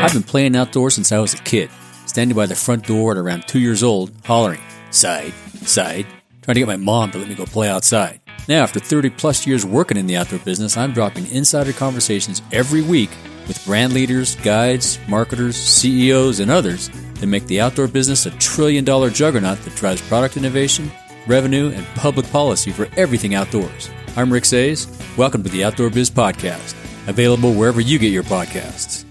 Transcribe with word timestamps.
I've 0.00 0.12
been 0.12 0.22
playing 0.22 0.54
outdoors 0.54 0.94
since 0.94 1.10
I 1.10 1.18
was 1.18 1.34
a 1.34 1.38
kid, 1.38 1.70
standing 2.06 2.36
by 2.36 2.46
the 2.46 2.54
front 2.54 2.86
door 2.86 3.10
at 3.10 3.18
around 3.18 3.48
two 3.48 3.58
years 3.58 3.82
old, 3.82 4.12
hollering, 4.24 4.60
side, 4.90 5.32
side, 5.64 6.06
trying 6.40 6.54
to 6.54 6.60
get 6.60 6.68
my 6.68 6.76
mom 6.76 7.10
to 7.10 7.18
let 7.18 7.28
me 7.28 7.34
go 7.34 7.44
play 7.44 7.68
outside. 7.68 8.20
Now, 8.48 8.62
after 8.62 8.78
30 8.78 9.10
plus 9.10 9.44
years 9.44 9.66
working 9.66 9.96
in 9.96 10.06
the 10.06 10.16
outdoor 10.16 10.38
business, 10.38 10.76
I'm 10.76 10.92
dropping 10.92 11.26
insider 11.32 11.72
conversations 11.72 12.42
every 12.52 12.80
week 12.80 13.10
with 13.48 13.62
brand 13.66 13.92
leaders, 13.92 14.36
guides, 14.36 15.00
marketers, 15.08 15.56
CEOs, 15.56 16.38
and 16.38 16.50
others 16.50 16.90
that 17.14 17.26
make 17.26 17.46
the 17.48 17.60
outdoor 17.60 17.88
business 17.88 18.24
a 18.24 18.30
trillion 18.38 18.84
dollar 18.84 19.10
juggernaut 19.10 19.60
that 19.62 19.74
drives 19.74 20.00
product 20.02 20.36
innovation, 20.36 20.92
revenue, 21.26 21.72
and 21.72 21.84
public 21.96 22.30
policy 22.30 22.70
for 22.70 22.88
everything 22.96 23.34
outdoors. 23.34 23.90
I'm 24.16 24.32
Rick 24.32 24.44
Saez. 24.44 24.86
Welcome 25.18 25.42
to 25.42 25.48
the 25.48 25.64
Outdoor 25.64 25.90
Biz 25.90 26.10
Podcast, 26.10 26.74
available 27.08 27.52
wherever 27.52 27.80
you 27.80 27.98
get 27.98 28.12
your 28.12 28.22
podcasts. 28.22 29.04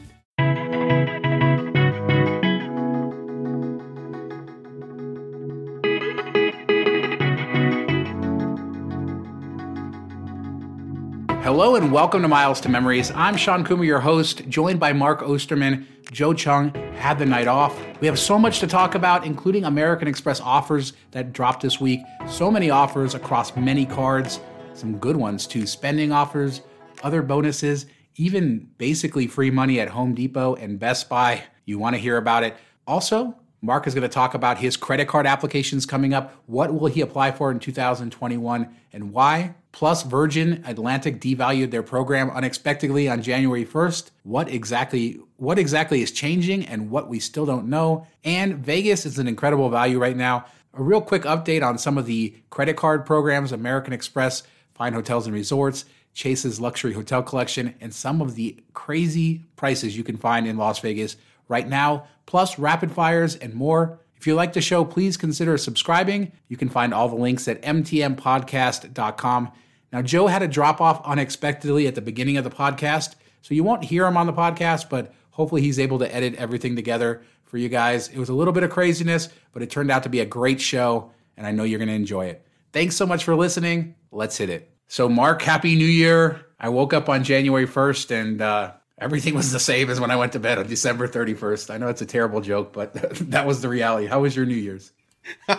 Hello 11.68 11.76
and 11.76 11.92
welcome 11.92 12.22
to 12.22 12.30
Miles 12.30 12.62
to 12.62 12.70
Memories. 12.70 13.12
I'm 13.12 13.36
Shawn 13.36 13.66
Coomer, 13.66 13.86
your 13.86 14.00
host, 14.00 14.48
joined 14.48 14.80
by 14.80 14.94
Mark 14.94 15.22
Osterman. 15.22 15.86
Joe 16.14 16.30
Cheung 16.30 16.74
had 16.94 17.20
the 17.20 17.26
night 17.26 17.50
off. 17.50 17.78
We 18.00 18.08
have 18.08 18.18
so 18.18 18.40
much 18.40 18.62
to 18.62 18.68
talk 18.68 18.96
about, 18.96 19.26
including 19.26 19.66
American 19.66 20.08
Express 20.08 20.40
offers 20.40 20.94
that 21.12 21.34
dropped 21.34 21.64
this 21.64 21.82
week. 21.82 22.00
So 22.26 22.50
many 22.50 22.70
offers 22.70 23.16
across 23.16 23.54
many 23.58 23.86
cards, 23.86 24.40
some 24.76 24.98
good 24.98 25.18
ones 25.18 25.46
too. 25.46 25.68
Spending 25.68 26.14
offers, 26.14 26.62
other 27.04 27.22
bonuses, 27.22 27.86
even 28.16 28.70
basically 28.78 29.28
free 29.28 29.52
money 29.52 29.82
at 29.82 29.90
Home 29.90 30.16
Depot 30.16 30.56
and 30.56 30.80
Best 30.80 31.10
Buy. 31.10 31.44
You 31.66 31.80
want 31.80 31.98
to 31.98 32.02
hear 32.02 32.16
about 32.16 32.44
it. 32.44 32.56
Also, 32.88 33.36
Mark 33.62 33.88
is 33.88 33.96
going 33.96 34.04
to 34.04 34.08
talk 34.08 34.36
about 34.36 34.60
his 34.60 34.78
credit 34.78 35.08
card 35.08 35.26
applications 35.26 35.86
coming 35.86 36.14
up. 36.14 36.34
What 36.46 36.74
will 36.74 36.88
he 36.88 37.02
apply 37.02 37.32
for 37.32 37.50
in 37.50 37.60
2021 37.60 38.76
and 38.94 39.12
why? 39.12 39.56
Plus, 39.72 40.04
Virgin 40.04 40.64
Atlantic 40.66 41.20
devalued 41.20 41.72
their 41.72 41.84
program 41.84 42.30
unexpectedly 42.30 43.10
on 43.10 43.22
January 43.22 43.66
1st. 43.66 44.12
What 44.24 44.50
exactly 44.50 45.20
what 45.38 45.60
exactly 45.60 46.02
is 46.02 46.12
changing 46.12 46.66
and 46.66 46.90
what 46.90 47.10
we 47.10 47.20
still 47.20 47.46
don't 47.46 47.68
know? 47.68 48.08
And 48.24 48.58
Vegas 48.58 49.06
is 49.06 49.20
an 49.20 49.28
incredible 49.28 49.70
value 49.70 50.00
right 50.00 50.18
now. 50.18 50.46
A 50.74 50.84
real 50.84 51.02
quick 51.02 51.24
update 51.24 51.66
on 51.66 51.78
some 51.78 51.98
of 51.98 52.06
the 52.06 52.36
credit 52.50 52.76
card 52.76 53.06
programs, 53.06 53.52
American 53.52 53.94
Express, 53.94 54.44
Fine 54.76 54.94
Hotels 54.94 55.26
and 55.26 55.34
Resorts, 55.34 55.86
Chase's 56.14 56.60
luxury 56.60 56.94
hotel 56.94 57.22
collection, 57.24 57.76
and 57.82 57.94
some 57.94 58.22
of 58.22 58.36
the 58.36 58.58
crazy 58.74 59.44
prices 59.56 59.98
you 59.98 60.04
can 60.04 60.18
find 60.18 60.48
in 60.48 60.58
Las 60.58 60.80
Vegas 60.80 61.18
right 61.48 61.68
now, 61.68 62.08
plus 62.26 62.60
rapid 62.60 62.92
fires 62.92 63.36
and 63.36 63.54
more. 63.54 64.00
If 64.16 64.26
you 64.26 64.36
like 64.36 64.54
the 64.54 64.62
show, 64.62 64.84
please 64.84 65.16
consider 65.16 65.58
subscribing. 65.58 66.32
You 66.48 66.58
can 66.58 66.70
find 66.70 66.94
all 66.94 67.08
the 67.08 67.16
links 67.16 67.48
at 67.48 67.62
mtmpodcast.com. 67.62 69.52
Now, 69.94 70.02
Joe 70.02 70.28
had 70.28 70.42
a 70.42 70.48
drop 70.48 70.82
off 70.82 71.06
unexpectedly 71.06 71.88
at 71.88 71.96
the 71.96 72.02
beginning 72.02 72.38
of 72.38 72.44
the 72.44 72.50
podcast, 72.50 73.16
so 73.42 73.54
you 73.54 73.64
won't 73.64 73.86
hear 73.86 74.06
him 74.06 74.18
on 74.18 74.26
the 74.26 74.34
podcast, 74.34 74.90
but 74.90 75.14
hopefully 75.32 75.62
he's 75.62 75.80
able 75.80 76.00
to 76.00 76.14
edit 76.14 76.36
everything 76.36 76.76
together 76.76 77.22
for 77.46 77.58
you 77.58 77.70
guys. 77.70 78.10
It 78.10 78.18
was 78.18 78.30
a 78.30 78.34
little 78.34 78.54
bit 78.54 78.64
of 78.64 78.70
craziness, 78.70 79.30
but 79.54 79.62
it 79.62 79.70
turned 79.70 79.92
out 79.92 80.04
to 80.04 80.10
be 80.10 80.20
a 80.20 80.26
great 80.26 80.60
show, 80.60 81.12
and 81.38 81.48
I 81.48 81.52
know 81.52 81.64
you're 81.64 81.80
going 81.80 81.88
to 81.88 81.94
enjoy 81.94 82.26
it. 82.26 82.46
Thanks 82.74 82.96
so 82.96 83.06
much 83.06 83.24
for 83.24 83.36
listening. 83.36 83.96
Let's 84.12 84.38
hit 84.38 84.50
it. 84.50 84.70
So, 84.88 85.08
Mark, 85.08 85.42
Happy 85.42 85.76
New 85.76 85.86
Year. 85.86 86.46
I 86.60 86.70
woke 86.70 86.94
up 86.94 87.08
on 87.08 87.24
January 87.24 87.68
1st 87.68 88.12
and 88.12 88.42
uh, 88.42 88.74
everything 89.00 89.36
was 89.36 89.52
the 89.52 89.60
same 89.60 89.90
as 89.90 90.00
when 90.00 90.12
I 90.12 90.16
went 90.16 90.34
to 90.34 90.40
bed 90.40 90.58
on 90.58 90.68
December 90.68 91.08
31st. 91.08 91.74
I 91.74 91.78
know 91.78 91.88
it's 91.88 92.02
a 92.02 92.06
terrible 92.06 92.42
joke, 92.42 92.74
but 92.74 92.94
that 93.32 93.46
was 93.46 93.62
the 93.62 93.70
reality. 93.70 94.08
How 94.08 94.22
was 94.22 94.36
your 94.36 94.46
New 94.46 94.56
Year's? 94.56 94.92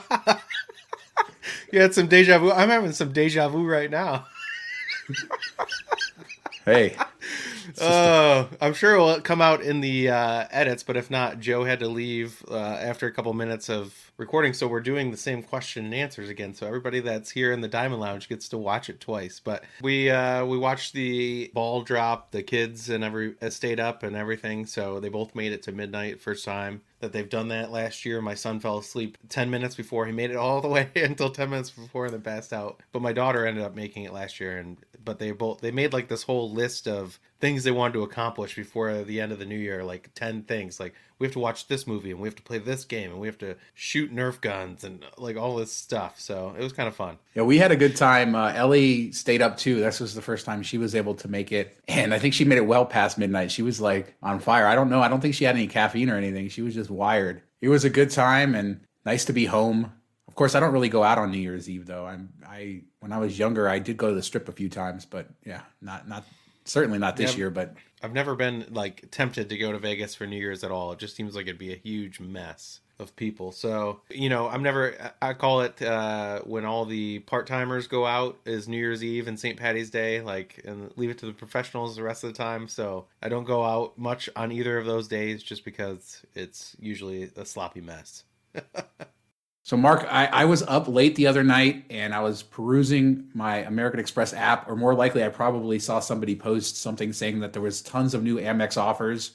you 1.72 1.80
had 1.80 1.94
some 1.94 2.08
deja 2.08 2.38
vu. 2.38 2.50
I'm 2.50 2.68
having 2.68 2.92
some 2.92 3.12
deja 3.12 3.48
vu 3.48 3.66
right 3.66 3.90
now. 3.90 4.26
hey. 6.64 6.96
Oh, 7.80 8.48
I'm 8.60 8.74
sure 8.74 8.94
it 8.94 8.98
will 8.98 9.20
come 9.20 9.40
out 9.40 9.62
in 9.62 9.80
the 9.80 10.10
uh, 10.10 10.46
edits, 10.50 10.82
but 10.82 10.96
if 10.96 11.10
not, 11.10 11.40
Joe 11.40 11.64
had 11.64 11.80
to 11.80 11.88
leave 11.88 12.44
uh, 12.50 12.56
after 12.56 13.06
a 13.06 13.12
couple 13.12 13.32
minutes 13.34 13.68
of 13.68 14.07
recording, 14.18 14.52
so 14.52 14.66
we're 14.66 14.80
doing 14.80 15.10
the 15.10 15.16
same 15.16 15.42
question 15.42 15.84
and 15.84 15.94
answers 15.94 16.28
again. 16.28 16.52
So 16.52 16.66
everybody 16.66 17.00
that's 17.00 17.30
here 17.30 17.52
in 17.52 17.60
the 17.60 17.68
Diamond 17.68 18.00
Lounge 18.00 18.28
gets 18.28 18.48
to 18.50 18.58
watch 18.58 18.90
it 18.90 19.00
twice. 19.00 19.40
But 19.40 19.64
we 19.80 20.10
uh, 20.10 20.44
we 20.44 20.58
watched 20.58 20.92
the 20.92 21.50
ball 21.54 21.82
drop, 21.82 22.32
the 22.32 22.42
kids 22.42 22.90
and 22.90 23.02
every 23.04 23.36
uh, 23.40 23.48
stayed 23.50 23.80
up 23.80 24.02
and 24.02 24.16
everything, 24.16 24.66
so 24.66 25.00
they 25.00 25.08
both 25.08 25.34
made 25.34 25.52
it 25.52 25.62
to 25.62 25.72
midnight 25.72 26.20
first 26.20 26.44
time 26.44 26.82
that 27.00 27.12
they've 27.12 27.28
done 27.28 27.48
that 27.48 27.70
last 27.70 28.04
year. 28.04 28.20
My 28.20 28.34
son 28.34 28.58
fell 28.58 28.78
asleep 28.78 29.16
10 29.28 29.50
minutes 29.50 29.76
before 29.76 30.04
he 30.06 30.12
made 30.12 30.30
it 30.30 30.36
all 30.36 30.60
the 30.60 30.68
way 30.68 30.90
until 30.96 31.30
10 31.30 31.50
minutes 31.50 31.70
before 31.70 32.06
and 32.06 32.14
then 32.14 32.22
passed 32.22 32.52
out. 32.52 32.80
But 32.92 33.02
my 33.02 33.12
daughter 33.12 33.46
ended 33.46 33.62
up 33.62 33.76
making 33.76 34.04
it 34.04 34.12
last 34.12 34.40
year 34.40 34.58
and 34.58 34.76
but 35.08 35.18
they 35.18 35.30
both 35.30 35.62
they 35.62 35.70
made 35.70 35.94
like 35.94 36.08
this 36.08 36.22
whole 36.22 36.52
list 36.52 36.86
of 36.86 37.18
things 37.40 37.64
they 37.64 37.70
wanted 37.70 37.94
to 37.94 38.02
accomplish 38.02 38.54
before 38.54 39.04
the 39.04 39.22
end 39.22 39.32
of 39.32 39.38
the 39.38 39.46
new 39.46 39.56
year, 39.56 39.82
like 39.82 40.10
10 40.14 40.42
things. 40.42 40.78
Like 40.78 40.92
we 41.18 41.26
have 41.26 41.32
to 41.32 41.38
watch 41.38 41.66
this 41.66 41.86
movie 41.86 42.10
and 42.10 42.20
we 42.20 42.28
have 42.28 42.36
to 42.36 42.42
play 42.42 42.58
this 42.58 42.84
game 42.84 43.10
and 43.10 43.18
we 43.18 43.26
have 43.26 43.38
to 43.38 43.56
shoot 43.72 44.14
Nerf 44.14 44.38
guns 44.42 44.84
and 44.84 45.02
like 45.16 45.38
all 45.38 45.56
this 45.56 45.72
stuff. 45.72 46.20
So 46.20 46.54
it 46.58 46.62
was 46.62 46.74
kind 46.74 46.88
of 46.88 46.94
fun. 46.94 47.16
Yeah, 47.34 47.44
we 47.44 47.56
had 47.56 47.72
a 47.72 47.76
good 47.76 47.96
time. 47.96 48.34
Uh, 48.34 48.52
Ellie 48.52 49.10
stayed 49.12 49.40
up 49.40 49.56
too. 49.56 49.80
This 49.80 49.98
was 49.98 50.14
the 50.14 50.20
first 50.20 50.44
time 50.44 50.62
she 50.62 50.76
was 50.76 50.94
able 50.94 51.14
to 51.14 51.28
make 51.28 51.52
it. 51.52 51.78
And 51.88 52.12
I 52.12 52.18
think 52.18 52.34
she 52.34 52.44
made 52.44 52.58
it 52.58 52.66
well 52.66 52.84
past 52.84 53.16
midnight. 53.16 53.50
She 53.50 53.62
was 53.62 53.80
like 53.80 54.14
on 54.22 54.40
fire. 54.40 54.66
I 54.66 54.74
don't 54.74 54.90
know. 54.90 55.00
I 55.00 55.08
don't 55.08 55.22
think 55.22 55.34
she 55.34 55.44
had 55.44 55.56
any 55.56 55.68
caffeine 55.68 56.10
or 56.10 56.16
anything. 56.18 56.50
She 56.50 56.60
was 56.60 56.74
just 56.74 56.90
wired. 56.90 57.40
It 57.62 57.70
was 57.70 57.86
a 57.86 57.90
good 57.90 58.10
time 58.10 58.54
and 58.54 58.80
nice 59.06 59.24
to 59.24 59.32
be 59.32 59.46
home. 59.46 59.90
Of 60.38 60.40
course, 60.40 60.54
I 60.54 60.60
don't 60.60 60.72
really 60.72 60.88
go 60.88 61.02
out 61.02 61.18
on 61.18 61.32
New 61.32 61.38
Year's 61.38 61.68
Eve 61.68 61.84
though. 61.84 62.06
I'm 62.06 62.32
I 62.46 62.82
when 63.00 63.12
I 63.12 63.18
was 63.18 63.40
younger, 63.40 63.68
I 63.68 63.80
did 63.80 63.96
go 63.96 64.10
to 64.10 64.14
the 64.14 64.22
strip 64.22 64.48
a 64.48 64.52
few 64.52 64.68
times, 64.68 65.04
but 65.04 65.26
yeah, 65.44 65.62
not 65.82 66.06
not 66.06 66.24
certainly 66.64 67.00
not 67.00 67.16
this 67.16 67.32
yeah, 67.32 67.38
year, 67.38 67.50
but 67.50 67.74
I've 68.04 68.12
never 68.12 68.36
been 68.36 68.66
like 68.70 69.08
tempted 69.10 69.48
to 69.48 69.58
go 69.58 69.72
to 69.72 69.80
Vegas 69.80 70.14
for 70.14 70.28
New 70.28 70.36
Year's 70.36 70.62
at 70.62 70.70
all. 70.70 70.92
It 70.92 71.00
just 71.00 71.16
seems 71.16 71.34
like 71.34 71.48
it'd 71.48 71.58
be 71.58 71.72
a 71.72 71.76
huge 71.76 72.20
mess 72.20 72.78
of 73.00 73.16
people. 73.16 73.50
So, 73.50 74.02
you 74.10 74.28
know, 74.28 74.48
I'm 74.48 74.62
never 74.62 75.12
I 75.20 75.32
call 75.32 75.62
it 75.62 75.82
uh 75.82 76.42
when 76.42 76.64
all 76.64 76.84
the 76.84 77.18
part-timers 77.18 77.88
go 77.88 78.06
out 78.06 78.38
is 78.44 78.68
New 78.68 78.76
Year's 78.76 79.02
Eve 79.02 79.26
and 79.26 79.40
St. 79.40 79.58
Patty's 79.58 79.90
Day, 79.90 80.20
like 80.20 80.62
and 80.64 80.92
leave 80.94 81.10
it 81.10 81.18
to 81.18 81.26
the 81.26 81.32
professionals 81.32 81.96
the 81.96 82.04
rest 82.04 82.22
of 82.22 82.32
the 82.32 82.38
time. 82.38 82.68
So, 82.68 83.06
I 83.20 83.28
don't 83.28 83.42
go 83.42 83.64
out 83.64 83.98
much 83.98 84.28
on 84.36 84.52
either 84.52 84.78
of 84.78 84.86
those 84.86 85.08
days 85.08 85.42
just 85.42 85.64
because 85.64 86.24
it's 86.36 86.76
usually 86.78 87.28
a 87.34 87.44
sloppy 87.44 87.80
mess. 87.80 88.22
So, 89.68 89.76
Mark, 89.76 90.06
I, 90.08 90.24
I, 90.28 90.44
was 90.46 90.62
up 90.62 90.88
late 90.88 91.14
the 91.14 91.26
other 91.26 91.44
night 91.44 91.84
and 91.90 92.14
I 92.14 92.20
was 92.20 92.42
perusing 92.42 93.28
my 93.34 93.56
American 93.56 94.00
Express 94.00 94.32
app, 94.32 94.66
or 94.66 94.76
more 94.76 94.94
likely, 94.94 95.22
I 95.22 95.28
probably 95.28 95.78
saw 95.78 96.00
somebody 96.00 96.34
post 96.34 96.78
something 96.78 97.12
saying 97.12 97.40
that 97.40 97.52
there 97.52 97.60
was 97.60 97.82
tons 97.82 98.14
of 98.14 98.22
new 98.22 98.38
Amex 98.38 98.78
offers. 98.78 99.32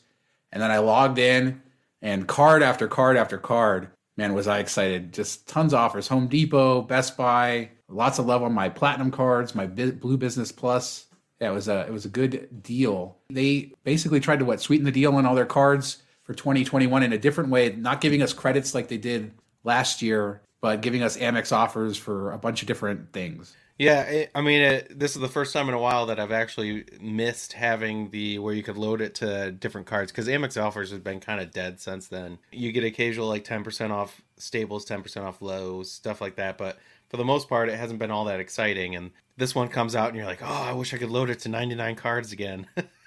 And 0.52 0.60
then 0.60 0.72
I 0.72 0.80
logged 0.80 1.20
in 1.20 1.62
and 2.02 2.28
card 2.28 2.64
after 2.64 2.88
card 2.88 3.16
after 3.16 3.38
card. 3.38 3.90
Man, 4.18 4.34
was 4.34 4.48
I 4.48 4.58
excited! 4.58 5.14
Just 5.14 5.48
tons 5.48 5.72
of 5.72 5.80
offers. 5.80 6.08
Home 6.08 6.26
Depot, 6.26 6.82
Best 6.82 7.16
Buy, 7.16 7.70
lots 7.88 8.18
of 8.18 8.26
love 8.26 8.42
on 8.42 8.54
my 8.54 8.70
platinum 8.70 9.12
cards, 9.12 9.54
my 9.54 9.68
Blue 9.68 10.18
Business 10.18 10.52
Plus. 10.52 11.06
Yeah, 11.40 11.52
it 11.52 11.54
was 11.54 11.68
a 11.68 11.82
it 11.82 11.94
was 11.94 12.06
a 12.06 12.10
good 12.10 12.64
deal. 12.64 13.20
They 13.30 13.74
basically 13.84 14.20
tried 14.20 14.40
to 14.40 14.46
what 14.46 14.62
sweeten 14.62 14.86
the 14.86 14.92
deal 14.92 15.14
on 15.14 15.28
all 15.28 15.36
their 15.36 15.46
cards 15.46 16.02
for 16.24 16.34
2021 16.34 17.04
in 17.04 17.14
a 17.14 17.20
different 17.20 17.52
way, 17.52 17.70
not 17.78 18.02
giving 18.02 18.24
us 18.24 18.34
credits 18.34 18.74
like 18.74 18.88
they 18.88 18.98
did 18.98 19.32
last 19.64 20.02
year, 20.02 20.42
but 20.62 20.82
giving 20.82 21.04
us 21.04 21.18
Amex 21.18 21.52
offers 21.52 21.98
for 21.98 22.32
a 22.32 22.38
bunch 22.38 22.62
of 22.62 22.68
different 22.68 23.14
things. 23.14 23.56
Yeah, 23.80 24.02
it, 24.04 24.32
I 24.36 24.42
mean, 24.42 24.62
it, 24.62 25.00
this 25.00 25.16
is 25.16 25.22
the 25.22 25.28
first 25.28 25.52
time 25.52 25.68
in 25.68 25.74
a 25.74 25.80
while 25.80 26.06
that 26.06 26.20
I've 26.20 26.32
actually 26.32 26.86
missed 27.02 27.54
having 27.54 28.12
the 28.12 28.38
where 28.38 28.54
you 28.54 28.62
could 28.62 28.78
load 28.78 29.02
it 29.02 29.16
to 29.16 29.52
different 29.52 29.88
cards 29.88 30.12
because 30.12 30.28
Amex 30.28 30.62
offers 30.62 30.92
have 30.92 31.04
been 31.04 31.20
kind 31.20 31.42
of 31.42 31.52
dead 31.52 31.80
since 31.80 32.08
then. 32.08 32.38
You 32.52 32.72
get 32.72 32.84
occasional 32.84 33.28
like 33.28 33.44
ten 33.44 33.64
percent 33.64 33.92
off 33.92 34.22
Staples, 34.38 34.86
ten 34.86 35.02
percent 35.02 35.26
off 35.26 35.42
Lowe's, 35.42 35.92
stuff 35.92 36.22
like 36.22 36.36
that, 36.36 36.58
but 36.58 36.78
for 37.10 37.18
the 37.18 37.26
most 37.26 37.50
part, 37.50 37.70
it 37.70 37.78
hasn't 37.78 38.00
been 38.00 38.12
all 38.12 38.26
that 38.26 38.40
exciting. 38.40 38.96
And 38.96 39.12
this 39.38 39.56
one 39.56 39.68
comes 39.70 39.96
out, 39.96 40.10
and 40.10 40.18
you're 40.18 40.26
like, 40.26 40.42
oh, 40.44 40.46
I 40.46 40.74
wish 40.74 40.94
I 40.94 40.98
could 40.98 41.10
load 41.10 41.32
it 41.32 41.40
to 41.40 41.50
ninety 41.50 41.76
nine 41.76 41.96
cards 41.96 42.32
again. 42.32 42.68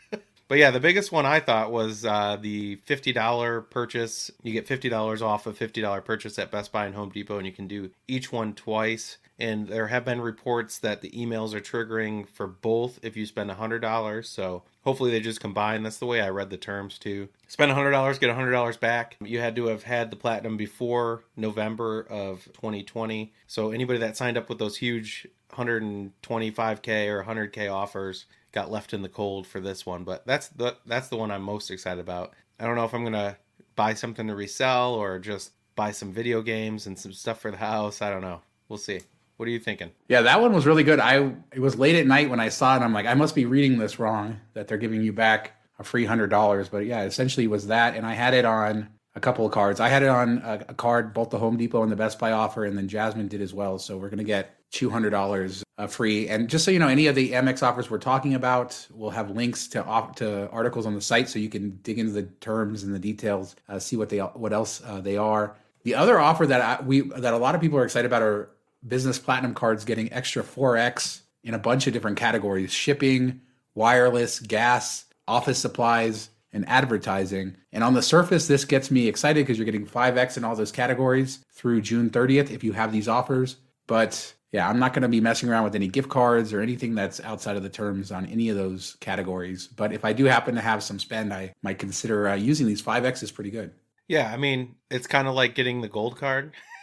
But 0.48 0.58
yeah, 0.58 0.70
the 0.70 0.80
biggest 0.80 1.10
one 1.10 1.26
I 1.26 1.40
thought 1.40 1.72
was 1.72 2.04
uh, 2.04 2.36
the 2.40 2.76
fifty 2.84 3.12
dollar 3.12 3.62
purchase. 3.62 4.30
You 4.42 4.52
get 4.52 4.68
fifty 4.68 4.88
dollars 4.88 5.22
off 5.22 5.46
a 5.46 5.52
fifty 5.52 5.80
dollar 5.80 6.00
purchase 6.00 6.38
at 6.38 6.50
Best 6.50 6.70
Buy 6.72 6.86
and 6.86 6.94
Home 6.94 7.10
Depot, 7.10 7.38
and 7.38 7.46
you 7.46 7.52
can 7.52 7.66
do 7.66 7.90
each 8.06 8.32
one 8.32 8.54
twice. 8.54 9.18
And 9.38 9.68
there 9.68 9.88
have 9.88 10.04
been 10.06 10.22
reports 10.22 10.78
that 10.78 11.02
the 11.02 11.10
emails 11.10 11.52
are 11.52 11.60
triggering 11.60 12.26
for 12.26 12.46
both 12.46 12.98
if 13.02 13.16
you 13.16 13.26
spend 13.26 13.50
hundred 13.50 13.80
dollars. 13.80 14.28
So 14.28 14.62
hopefully 14.82 15.10
they 15.10 15.20
just 15.20 15.40
combine. 15.40 15.82
That's 15.82 15.98
the 15.98 16.06
way 16.06 16.20
I 16.20 16.30
read 16.30 16.50
the 16.50 16.56
terms 16.56 16.96
too. 16.98 17.28
Spend 17.48 17.72
hundred 17.72 17.90
dollars, 17.90 18.18
get 18.18 18.30
hundred 18.30 18.52
dollars 18.52 18.76
back. 18.76 19.16
You 19.20 19.40
had 19.40 19.56
to 19.56 19.66
have 19.66 19.82
had 19.82 20.10
the 20.10 20.16
platinum 20.16 20.56
before 20.56 21.24
November 21.36 22.06
of 22.08 22.44
2020. 22.54 23.32
So 23.46 23.72
anybody 23.72 23.98
that 23.98 24.16
signed 24.16 24.38
up 24.38 24.48
with 24.48 24.58
those 24.58 24.78
huge 24.78 25.26
125k 25.52 27.08
or 27.08 27.24
100k 27.24 27.72
offers 27.72 28.26
got 28.56 28.70
left 28.70 28.94
in 28.94 29.02
the 29.02 29.08
cold 29.08 29.46
for 29.46 29.60
this 29.60 29.84
one, 29.84 30.02
but 30.02 30.26
that's 30.26 30.48
the 30.48 30.74
that's 30.86 31.08
the 31.08 31.16
one 31.16 31.30
I'm 31.30 31.42
most 31.42 31.70
excited 31.70 32.00
about. 32.00 32.32
I 32.58 32.64
don't 32.64 32.74
know 32.74 32.86
if 32.86 32.94
I'm 32.94 33.04
gonna 33.04 33.36
buy 33.76 33.92
something 33.92 34.26
to 34.28 34.34
resell 34.34 34.94
or 34.94 35.18
just 35.18 35.52
buy 35.74 35.90
some 35.90 36.10
video 36.10 36.40
games 36.40 36.86
and 36.86 36.98
some 36.98 37.12
stuff 37.12 37.38
for 37.38 37.50
the 37.50 37.58
house. 37.58 38.00
I 38.00 38.08
don't 38.08 38.22
know. 38.22 38.40
We'll 38.70 38.78
see. 38.78 39.02
What 39.36 39.46
are 39.46 39.52
you 39.52 39.58
thinking? 39.58 39.90
Yeah, 40.08 40.22
that 40.22 40.40
one 40.40 40.54
was 40.54 40.64
really 40.64 40.84
good. 40.84 41.00
I 41.00 41.34
it 41.52 41.60
was 41.60 41.78
late 41.78 41.96
at 41.96 42.06
night 42.06 42.30
when 42.30 42.40
I 42.40 42.48
saw 42.48 42.76
it. 42.76 42.80
I'm 42.80 42.94
like, 42.94 43.04
I 43.04 43.12
must 43.12 43.34
be 43.34 43.44
reading 43.44 43.76
this 43.76 43.98
wrong. 43.98 44.40
That 44.54 44.68
they're 44.68 44.78
giving 44.78 45.02
you 45.02 45.12
back 45.12 45.52
a 45.78 45.84
free 45.84 46.06
hundred 46.06 46.30
dollars. 46.30 46.70
But 46.70 46.86
yeah, 46.86 47.02
essentially 47.02 47.46
was 47.48 47.66
that, 47.66 47.94
and 47.94 48.06
I 48.06 48.14
had 48.14 48.32
it 48.32 48.46
on 48.46 48.88
a 49.14 49.20
couple 49.20 49.44
of 49.44 49.52
cards. 49.52 49.80
I 49.80 49.90
had 49.90 50.02
it 50.02 50.08
on 50.08 50.38
a, 50.38 50.64
a 50.68 50.74
card, 50.74 51.12
both 51.12 51.28
the 51.28 51.38
Home 51.38 51.58
Depot 51.58 51.82
and 51.82 51.92
the 51.92 51.96
Best 51.96 52.18
Buy 52.18 52.32
offer, 52.32 52.64
and 52.64 52.76
then 52.76 52.88
Jasmine 52.88 53.28
did 53.28 53.42
as 53.42 53.52
well. 53.52 53.78
So 53.78 53.98
we're 53.98 54.08
gonna 54.08 54.24
get 54.24 54.55
two 54.70 54.90
hundred 54.90 55.10
dollars 55.10 55.64
uh, 55.78 55.86
free. 55.86 56.28
And 56.28 56.48
just 56.48 56.64
so 56.64 56.70
you 56.70 56.78
know, 56.78 56.88
any 56.88 57.06
of 57.06 57.14
the 57.14 57.32
Amex 57.32 57.62
offers 57.62 57.90
we're 57.90 57.98
talking 57.98 58.34
about, 58.34 58.86
we'll 58.92 59.10
have 59.10 59.30
links 59.30 59.68
to 59.68 59.84
off, 59.84 60.16
to 60.16 60.48
articles 60.50 60.86
on 60.86 60.94
the 60.94 61.00
site, 61.00 61.28
so 61.28 61.38
you 61.38 61.48
can 61.48 61.78
dig 61.82 61.98
into 61.98 62.12
the 62.12 62.24
terms 62.40 62.82
and 62.82 62.94
the 62.94 62.98
details, 62.98 63.56
uh, 63.68 63.78
see 63.78 63.96
what 63.96 64.08
they 64.08 64.18
what 64.18 64.52
else 64.52 64.82
uh, 64.84 65.00
they 65.00 65.16
are. 65.16 65.56
The 65.84 65.94
other 65.94 66.18
offer 66.18 66.46
that 66.46 66.60
I, 66.60 66.82
we 66.82 67.02
that 67.02 67.34
a 67.34 67.38
lot 67.38 67.54
of 67.54 67.60
people 67.60 67.78
are 67.78 67.84
excited 67.84 68.06
about 68.06 68.22
are 68.22 68.50
business 68.86 69.18
platinum 69.18 69.54
cards 69.54 69.84
getting 69.84 70.12
extra 70.12 70.42
4x 70.42 71.20
in 71.42 71.54
a 71.54 71.58
bunch 71.58 71.86
of 71.86 71.92
different 71.92 72.16
categories: 72.16 72.72
shipping, 72.72 73.40
wireless, 73.74 74.40
gas, 74.40 75.04
office 75.28 75.58
supplies, 75.58 76.30
and 76.52 76.68
advertising. 76.68 77.56
And 77.72 77.84
on 77.84 77.94
the 77.94 78.02
surface, 78.02 78.46
this 78.48 78.64
gets 78.64 78.90
me 78.90 79.08
excited 79.08 79.46
because 79.46 79.58
you're 79.58 79.66
getting 79.66 79.86
5x 79.86 80.36
in 80.38 80.44
all 80.44 80.56
those 80.56 80.72
categories 80.72 81.44
through 81.52 81.82
June 81.82 82.08
30th 82.08 82.50
if 82.50 82.64
you 82.64 82.72
have 82.72 82.92
these 82.92 83.08
offers. 83.08 83.56
But 83.86 84.34
yeah, 84.56 84.70
I'm 84.70 84.78
not 84.78 84.94
going 84.94 85.02
to 85.02 85.08
be 85.08 85.20
messing 85.20 85.50
around 85.50 85.64
with 85.64 85.74
any 85.74 85.86
gift 85.86 86.08
cards 86.08 86.50
or 86.54 86.62
anything 86.62 86.94
that's 86.94 87.20
outside 87.20 87.56
of 87.56 87.62
the 87.62 87.68
terms 87.68 88.10
on 88.10 88.24
any 88.24 88.48
of 88.48 88.56
those 88.56 88.96
categories. 89.00 89.66
But 89.66 89.92
if 89.92 90.02
I 90.02 90.14
do 90.14 90.24
happen 90.24 90.54
to 90.54 90.62
have 90.62 90.82
some 90.82 90.98
spend, 90.98 91.30
I 91.34 91.52
might 91.62 91.78
consider 91.78 92.26
uh, 92.26 92.36
using 92.36 92.66
these. 92.66 92.80
5X 92.80 93.22
is 93.22 93.30
pretty 93.30 93.50
good. 93.50 93.74
Yeah, 94.08 94.32
I 94.32 94.38
mean, 94.38 94.76
it's 94.90 95.06
kind 95.06 95.28
of 95.28 95.34
like 95.34 95.54
getting 95.54 95.82
the 95.82 95.90
gold 95.90 96.16
card. 96.16 96.54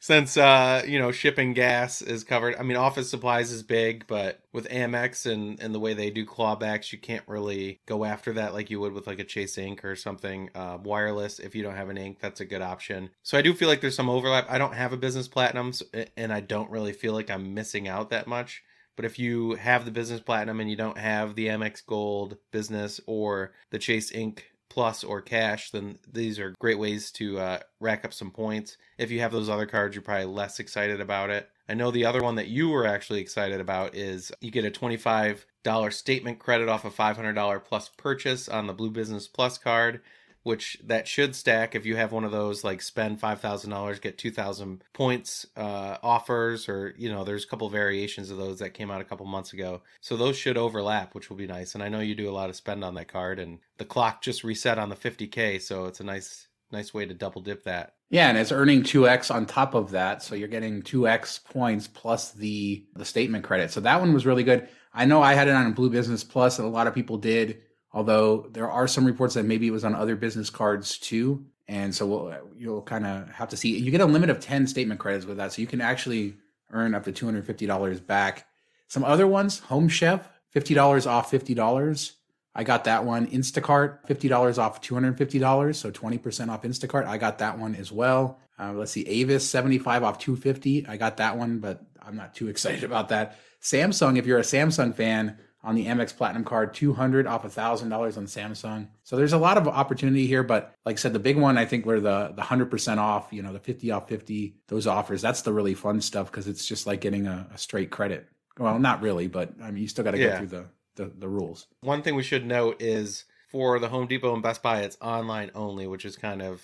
Since 0.00 0.36
uh, 0.36 0.82
you 0.86 0.98
know, 0.98 1.12
shipping 1.12 1.52
gas 1.52 2.02
is 2.02 2.24
covered. 2.24 2.56
I 2.56 2.62
mean, 2.62 2.76
office 2.76 3.08
supplies 3.08 3.50
is 3.52 3.62
big, 3.62 4.06
but 4.06 4.40
with 4.52 4.68
Amex 4.68 5.30
and 5.30 5.60
and 5.60 5.74
the 5.74 5.80
way 5.80 5.94
they 5.94 6.10
do 6.10 6.26
clawbacks, 6.26 6.92
you 6.92 6.98
can't 6.98 7.26
really 7.26 7.80
go 7.86 8.04
after 8.04 8.32
that 8.34 8.52
like 8.52 8.70
you 8.70 8.80
would 8.80 8.92
with 8.92 9.06
like 9.06 9.18
a 9.18 9.24
Chase 9.24 9.56
Ink 9.58 9.84
or 9.84 9.96
something. 9.96 10.50
Uh, 10.54 10.78
wireless, 10.82 11.38
if 11.38 11.54
you 11.54 11.62
don't 11.62 11.76
have 11.76 11.88
an 11.88 11.98
ink, 11.98 12.18
that's 12.20 12.40
a 12.40 12.44
good 12.44 12.62
option. 12.62 13.10
So 13.22 13.38
I 13.38 13.42
do 13.42 13.54
feel 13.54 13.68
like 13.68 13.80
there's 13.80 13.96
some 13.96 14.10
overlap. 14.10 14.46
I 14.50 14.58
don't 14.58 14.74
have 14.74 14.92
a 14.92 14.96
business 14.96 15.28
platinum, 15.28 15.72
and 16.16 16.32
I 16.32 16.40
don't 16.40 16.70
really 16.70 16.92
feel 16.92 17.12
like 17.12 17.30
I'm 17.30 17.54
missing 17.54 17.88
out 17.88 18.10
that 18.10 18.26
much. 18.26 18.62
But 18.96 19.04
if 19.06 19.18
you 19.18 19.54
have 19.54 19.84
the 19.84 19.90
business 19.90 20.20
platinum 20.20 20.60
and 20.60 20.68
you 20.68 20.76
don't 20.76 20.98
have 20.98 21.34
the 21.34 21.46
Amex 21.46 21.84
Gold 21.84 22.36
business 22.50 23.00
or 23.06 23.52
the 23.70 23.78
Chase 23.78 24.12
Ink 24.12 24.51
Plus 24.72 25.04
or 25.04 25.20
cash, 25.20 25.70
then 25.70 25.98
these 26.10 26.38
are 26.38 26.54
great 26.58 26.78
ways 26.78 27.10
to 27.10 27.38
uh, 27.38 27.58
rack 27.78 28.06
up 28.06 28.14
some 28.14 28.30
points. 28.30 28.78
If 28.96 29.10
you 29.10 29.20
have 29.20 29.30
those 29.30 29.50
other 29.50 29.66
cards, 29.66 29.94
you're 29.94 30.00
probably 30.00 30.24
less 30.24 30.58
excited 30.60 30.98
about 30.98 31.28
it. 31.28 31.50
I 31.68 31.74
know 31.74 31.90
the 31.90 32.06
other 32.06 32.22
one 32.22 32.36
that 32.36 32.48
you 32.48 32.70
were 32.70 32.86
actually 32.86 33.20
excited 33.20 33.60
about 33.60 33.94
is 33.94 34.32
you 34.40 34.50
get 34.50 34.64
a 34.64 34.70
$25 34.70 35.92
statement 35.92 36.38
credit 36.38 36.70
off 36.70 36.86
a 36.86 36.90
$500 36.90 37.64
plus 37.64 37.90
purchase 37.98 38.48
on 38.48 38.66
the 38.66 38.72
Blue 38.72 38.90
Business 38.90 39.28
Plus 39.28 39.58
card 39.58 40.00
which 40.42 40.78
that 40.84 41.06
should 41.06 41.34
stack 41.36 41.74
if 41.74 41.86
you 41.86 41.96
have 41.96 42.12
one 42.12 42.24
of 42.24 42.32
those 42.32 42.64
like 42.64 42.82
spend 42.82 43.20
$5000 43.20 44.00
get 44.00 44.18
2000 44.18 44.82
points 44.92 45.46
uh, 45.56 45.98
offers 46.02 46.68
or 46.68 46.94
you 46.96 47.10
know 47.10 47.24
there's 47.24 47.44
a 47.44 47.46
couple 47.46 47.68
variations 47.68 48.30
of 48.30 48.38
those 48.38 48.58
that 48.58 48.74
came 48.74 48.90
out 48.90 49.00
a 49.00 49.04
couple 49.04 49.26
months 49.26 49.52
ago. 49.52 49.82
So 50.00 50.16
those 50.16 50.36
should 50.36 50.56
overlap 50.56 51.14
which 51.14 51.30
will 51.30 51.36
be 51.36 51.46
nice. 51.46 51.74
And 51.74 51.82
i 51.82 51.88
know 51.88 52.00
you 52.00 52.14
do 52.14 52.30
a 52.30 52.32
lot 52.32 52.50
of 52.50 52.56
spend 52.56 52.84
on 52.84 52.94
that 52.94 53.08
card 53.08 53.38
and 53.38 53.58
the 53.78 53.84
clock 53.84 54.22
just 54.22 54.44
reset 54.44 54.78
on 54.78 54.88
the 54.88 54.96
50k 54.96 55.60
so 55.60 55.86
it's 55.86 56.00
a 56.00 56.04
nice 56.04 56.48
nice 56.70 56.92
way 56.94 57.06
to 57.06 57.14
double 57.14 57.40
dip 57.40 57.64
that. 57.64 57.94
Yeah 58.10 58.28
and 58.28 58.36
it's 58.36 58.52
earning 58.52 58.82
2x 58.82 59.32
on 59.32 59.46
top 59.46 59.74
of 59.74 59.92
that 59.92 60.22
so 60.22 60.34
you're 60.34 60.48
getting 60.48 60.82
2x 60.82 61.44
points 61.44 61.86
plus 61.86 62.32
the 62.32 62.84
the 62.94 63.04
statement 63.04 63.44
credit. 63.44 63.70
So 63.70 63.80
that 63.80 64.00
one 64.00 64.12
was 64.12 64.26
really 64.26 64.44
good. 64.44 64.68
I 64.92 65.04
know 65.04 65.22
i 65.22 65.34
had 65.34 65.46
it 65.46 65.54
on 65.54 65.72
blue 65.72 65.90
business 65.90 66.24
plus 66.24 66.58
and 66.58 66.66
a 66.66 66.70
lot 66.70 66.88
of 66.88 66.94
people 66.94 67.16
did 67.16 67.62
although 67.92 68.48
there 68.52 68.70
are 68.70 68.88
some 68.88 69.04
reports 69.04 69.34
that 69.34 69.44
maybe 69.44 69.66
it 69.66 69.72
was 69.72 69.84
on 69.84 69.94
other 69.94 70.16
business 70.16 70.50
cards 70.50 70.98
too. 70.98 71.44
And 71.68 71.94
so 71.94 72.06
we'll, 72.06 72.34
you'll 72.56 72.82
kind 72.82 73.06
of 73.06 73.28
have 73.30 73.48
to 73.50 73.56
see. 73.56 73.76
You 73.78 73.90
get 73.90 74.00
a 74.00 74.06
limit 74.06 74.30
of 74.30 74.40
10 74.40 74.66
statement 74.66 75.00
credits 75.00 75.26
with 75.26 75.36
that. 75.36 75.52
So 75.52 75.62
you 75.62 75.66
can 75.66 75.80
actually 75.80 76.34
earn 76.70 76.94
up 76.94 77.04
to 77.04 77.12
$250 77.12 78.06
back. 78.06 78.46
Some 78.88 79.04
other 79.04 79.26
ones, 79.26 79.60
Home 79.60 79.88
Chef, 79.88 80.28
$50 80.54 81.06
off 81.06 81.30
$50. 81.30 82.12
I 82.54 82.64
got 82.64 82.84
that 82.84 83.04
one. 83.04 83.26
Instacart, 83.28 84.06
$50 84.06 84.58
off 84.58 84.82
$250. 84.82 85.74
So 85.74 85.90
20% 85.90 86.48
off 86.48 86.62
Instacart. 86.62 87.06
I 87.06 87.16
got 87.16 87.38
that 87.38 87.58
one 87.58 87.74
as 87.74 87.90
well. 87.90 88.38
Uh, 88.58 88.72
let's 88.74 88.92
see, 88.92 89.06
Avis, 89.08 89.48
75 89.48 90.02
off 90.02 90.18
250. 90.18 90.86
I 90.86 90.96
got 90.96 91.16
that 91.16 91.38
one, 91.38 91.58
but 91.58 91.82
I'm 92.00 92.16
not 92.16 92.34
too 92.34 92.48
excited 92.50 92.84
about 92.84 93.08
that. 93.08 93.38
Samsung, 93.62 94.18
if 94.18 94.26
you're 94.26 94.38
a 94.38 94.42
Samsung 94.42 94.94
fan, 94.94 95.38
on 95.64 95.74
the 95.74 95.86
Amex 95.86 96.16
Platinum 96.16 96.44
card, 96.44 96.74
200 96.74 97.26
off 97.26 97.44
$1,000 97.44 97.92
on 98.16 98.26
Samsung. 98.26 98.88
So 99.04 99.16
there's 99.16 99.32
a 99.32 99.38
lot 99.38 99.56
of 99.56 99.68
opportunity 99.68 100.26
here, 100.26 100.42
but 100.42 100.74
like 100.84 100.96
I 100.96 100.98
said, 100.98 101.12
the 101.12 101.20
big 101.20 101.36
one, 101.36 101.56
I 101.56 101.64
think 101.64 101.86
were 101.86 102.00
the, 102.00 102.32
the 102.34 102.42
100% 102.42 102.98
off, 102.98 103.28
you 103.30 103.42
know, 103.42 103.52
the 103.52 103.60
50 103.60 103.90
off 103.92 104.08
50, 104.08 104.56
those 104.66 104.86
offers. 104.86 105.22
That's 105.22 105.42
the 105.42 105.52
really 105.52 105.74
fun 105.74 106.00
stuff 106.00 106.30
because 106.30 106.48
it's 106.48 106.66
just 106.66 106.86
like 106.86 107.00
getting 107.00 107.26
a, 107.26 107.46
a, 107.54 107.58
straight 107.58 107.90
credit. 107.90 108.28
Well, 108.58 108.78
not 108.78 109.02
really, 109.02 109.28
but 109.28 109.52
I 109.62 109.70
mean, 109.70 109.82
you 109.82 109.88
still 109.88 110.04
got 110.04 110.12
to 110.12 110.18
yeah. 110.18 110.30
go 110.30 110.38
through 110.38 110.46
the, 110.48 110.64
the, 110.96 111.12
the 111.18 111.28
rules. 111.28 111.68
One 111.80 112.02
thing 112.02 112.16
we 112.16 112.24
should 112.24 112.44
note 112.44 112.82
is 112.82 113.24
for 113.50 113.78
the 113.78 113.88
Home 113.88 114.08
Depot 114.08 114.34
and 114.34 114.42
Best 114.42 114.62
Buy, 114.62 114.80
it's 114.80 114.98
online 115.00 115.52
only, 115.54 115.86
which 115.86 116.04
is 116.04 116.16
kind 116.16 116.42
of 116.42 116.60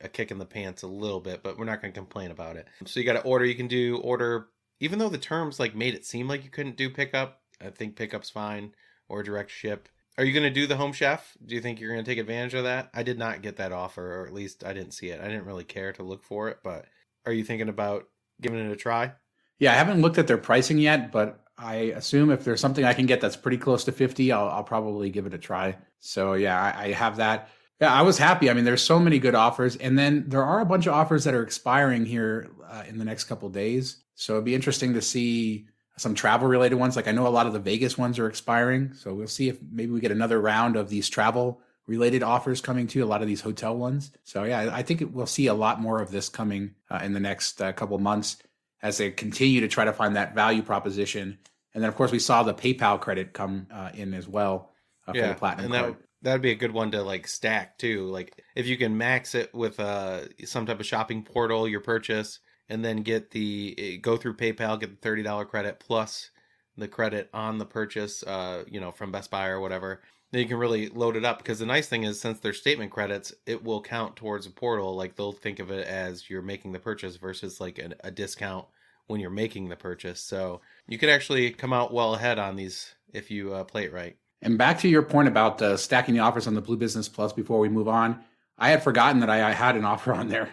a 0.00 0.08
kick 0.08 0.30
in 0.30 0.38
the 0.38 0.44
pants 0.44 0.82
a 0.82 0.86
little 0.86 1.20
bit, 1.20 1.42
but 1.42 1.58
we're 1.58 1.64
not 1.64 1.80
going 1.80 1.92
to 1.92 1.98
complain 1.98 2.30
about 2.30 2.56
it. 2.56 2.66
So 2.84 3.00
you 3.00 3.06
got 3.06 3.14
to 3.14 3.22
order. 3.22 3.44
You 3.44 3.54
can 3.54 3.68
do 3.68 3.98
order, 3.98 4.48
even 4.80 4.98
though 4.98 5.08
the 5.08 5.18
terms 5.18 5.58
like 5.58 5.74
made 5.74 5.94
it 5.94 6.04
seem 6.04 6.28
like 6.28 6.44
you 6.44 6.50
couldn't 6.50 6.76
do 6.76 6.90
pickup 6.90 7.40
I 7.60 7.70
think 7.70 7.96
pickup's 7.96 8.30
fine 8.30 8.72
or 9.08 9.22
direct 9.22 9.50
ship. 9.50 9.88
Are 10.18 10.24
you 10.24 10.32
going 10.32 10.44
to 10.44 10.50
do 10.50 10.66
the 10.66 10.76
home 10.76 10.92
chef? 10.92 11.36
Do 11.44 11.54
you 11.54 11.60
think 11.60 11.80
you're 11.80 11.92
going 11.92 12.04
to 12.04 12.10
take 12.10 12.18
advantage 12.18 12.54
of 12.54 12.64
that? 12.64 12.90
I 12.92 13.02
did 13.02 13.18
not 13.18 13.42
get 13.42 13.56
that 13.56 13.72
offer, 13.72 14.20
or 14.20 14.26
at 14.26 14.34
least 14.34 14.64
I 14.64 14.72
didn't 14.72 14.92
see 14.92 15.08
it. 15.08 15.20
I 15.20 15.28
didn't 15.28 15.46
really 15.46 15.64
care 15.64 15.92
to 15.94 16.02
look 16.02 16.24
for 16.24 16.48
it, 16.48 16.58
but 16.62 16.86
are 17.24 17.32
you 17.32 17.44
thinking 17.44 17.68
about 17.68 18.04
giving 18.40 18.58
it 18.58 18.72
a 18.72 18.76
try? 18.76 19.12
Yeah, 19.58 19.72
I 19.72 19.76
haven't 19.76 20.00
looked 20.00 20.18
at 20.18 20.26
their 20.26 20.38
pricing 20.38 20.78
yet, 20.78 21.12
but 21.12 21.42
I 21.56 21.74
assume 21.74 22.30
if 22.30 22.44
there's 22.44 22.60
something 22.60 22.84
I 22.84 22.94
can 22.94 23.06
get 23.06 23.20
that's 23.20 23.36
pretty 23.36 23.58
close 23.58 23.84
to 23.84 23.92
50, 23.92 24.32
I'll, 24.32 24.48
I'll 24.48 24.64
probably 24.64 25.10
give 25.10 25.26
it 25.26 25.34
a 25.34 25.38
try. 25.38 25.76
So 26.00 26.32
yeah, 26.32 26.60
I, 26.60 26.84
I 26.84 26.92
have 26.92 27.16
that. 27.16 27.50
Yeah, 27.80 27.92
I 27.92 28.02
was 28.02 28.18
happy. 28.18 28.50
I 28.50 28.54
mean, 28.54 28.64
there's 28.64 28.82
so 28.82 28.98
many 28.98 29.18
good 29.18 29.34
offers, 29.34 29.76
and 29.76 29.98
then 29.98 30.24
there 30.28 30.44
are 30.44 30.60
a 30.60 30.66
bunch 30.66 30.86
of 30.86 30.92
offers 30.92 31.24
that 31.24 31.34
are 31.34 31.42
expiring 31.42 32.04
here 32.04 32.50
uh, 32.68 32.84
in 32.88 32.98
the 32.98 33.04
next 33.04 33.24
couple 33.24 33.48
days. 33.48 34.02
So 34.14 34.34
it'd 34.34 34.44
be 34.44 34.54
interesting 34.54 34.92
to 34.94 35.02
see 35.02 35.66
some 36.00 36.14
travel 36.14 36.48
related 36.48 36.76
ones. 36.76 36.96
Like 36.96 37.08
I 37.08 37.12
know 37.12 37.26
a 37.26 37.28
lot 37.28 37.46
of 37.46 37.52
the 37.52 37.58
Vegas 37.58 37.98
ones 37.98 38.18
are 38.18 38.26
expiring, 38.26 38.94
so 38.94 39.12
we'll 39.12 39.26
see 39.26 39.50
if 39.50 39.58
maybe 39.70 39.92
we 39.92 40.00
get 40.00 40.10
another 40.10 40.40
round 40.40 40.76
of 40.76 40.88
these 40.88 41.10
travel 41.10 41.60
related 41.86 42.22
offers 42.22 42.62
coming 42.62 42.86
to 42.86 43.00
a 43.00 43.06
lot 43.06 43.20
of 43.20 43.28
these 43.28 43.42
hotel 43.42 43.76
ones. 43.76 44.10
So 44.24 44.44
yeah, 44.44 44.70
I 44.72 44.82
think 44.82 45.02
we'll 45.12 45.26
see 45.26 45.48
a 45.48 45.54
lot 45.54 45.78
more 45.78 46.00
of 46.00 46.10
this 46.10 46.30
coming 46.30 46.74
uh, 46.90 47.00
in 47.02 47.12
the 47.12 47.20
next 47.20 47.60
uh, 47.60 47.72
couple 47.72 47.98
months 47.98 48.38
as 48.82 48.96
they 48.96 49.10
continue 49.10 49.60
to 49.60 49.68
try 49.68 49.84
to 49.84 49.92
find 49.92 50.16
that 50.16 50.34
value 50.34 50.62
proposition. 50.62 51.38
And 51.74 51.82
then 51.82 51.88
of 51.88 51.96
course 51.96 52.12
we 52.12 52.18
saw 52.18 52.42
the 52.42 52.54
PayPal 52.54 52.98
credit 52.98 53.34
come 53.34 53.66
uh, 53.70 53.90
in 53.92 54.14
as 54.14 54.26
well 54.26 54.72
uh, 55.06 55.12
yeah, 55.14 55.22
for 55.22 55.28
the 55.28 55.38
platinum 55.38 55.72
and 55.72 55.74
card. 55.74 55.94
That, 55.94 56.00
that'd 56.22 56.42
be 56.42 56.52
a 56.52 56.56
good 56.56 56.72
one 56.72 56.92
to 56.92 57.02
like 57.02 57.26
stack 57.26 57.76
too. 57.76 58.06
Like 58.06 58.42
if 58.54 58.66
you 58.66 58.78
can 58.78 58.96
max 58.96 59.34
it 59.34 59.54
with 59.54 59.78
uh, 59.78 60.20
some 60.46 60.64
type 60.64 60.80
of 60.80 60.86
shopping 60.86 61.24
portal, 61.24 61.68
your 61.68 61.80
purchase 61.80 62.38
and 62.70 62.84
then 62.84 63.02
get 63.02 63.32
the 63.32 63.74
eh, 63.76 63.96
go 63.96 64.16
through 64.16 64.36
PayPal, 64.36 64.80
get 64.80 64.90
the 64.90 64.96
thirty 64.96 65.22
dollar 65.22 65.44
credit 65.44 65.80
plus 65.80 66.30
the 66.76 66.88
credit 66.88 67.28
on 67.34 67.58
the 67.58 67.66
purchase, 67.66 68.22
uh, 68.22 68.64
you 68.66 68.80
know, 68.80 68.90
from 68.90 69.12
Best 69.12 69.30
Buy 69.30 69.48
or 69.48 69.60
whatever. 69.60 70.00
Then 70.32 70.42
you 70.42 70.48
can 70.48 70.58
really 70.58 70.88
load 70.88 71.16
it 71.16 71.24
up 71.24 71.38
because 71.38 71.58
the 71.58 71.66
nice 71.66 71.88
thing 71.88 72.04
is 72.04 72.20
since 72.20 72.38
they're 72.38 72.52
statement 72.52 72.92
credits, 72.92 73.34
it 73.46 73.62
will 73.62 73.82
count 73.82 74.16
towards 74.16 74.46
a 74.46 74.50
portal. 74.50 74.94
Like 74.94 75.16
they'll 75.16 75.32
think 75.32 75.58
of 75.58 75.70
it 75.70 75.86
as 75.86 76.30
you're 76.30 76.42
making 76.42 76.72
the 76.72 76.78
purchase 76.78 77.16
versus 77.16 77.60
like 77.60 77.78
a, 77.78 77.90
a 78.04 78.10
discount 78.10 78.66
when 79.08 79.20
you're 79.20 79.30
making 79.30 79.68
the 79.68 79.76
purchase. 79.76 80.20
So 80.20 80.60
you 80.86 80.98
could 80.98 81.08
actually 81.08 81.50
come 81.50 81.72
out 81.72 81.92
well 81.92 82.14
ahead 82.14 82.38
on 82.38 82.54
these 82.54 82.94
if 83.12 83.30
you 83.30 83.52
uh, 83.52 83.64
play 83.64 83.84
it 83.84 83.92
right. 83.92 84.16
And 84.40 84.56
back 84.56 84.78
to 84.80 84.88
your 84.88 85.02
point 85.02 85.28
about 85.28 85.60
uh, 85.60 85.76
stacking 85.76 86.14
the 86.14 86.20
offers 86.20 86.46
on 86.46 86.54
the 86.54 86.62
Blue 86.62 86.76
Business 86.76 87.08
Plus 87.08 87.32
before 87.32 87.58
we 87.58 87.68
move 87.68 87.88
on, 87.88 88.20
I 88.56 88.70
had 88.70 88.82
forgotten 88.82 89.20
that 89.20 89.30
I, 89.30 89.50
I 89.50 89.52
had 89.52 89.76
an 89.76 89.84
offer 89.84 90.14
on 90.14 90.28
there. 90.28 90.50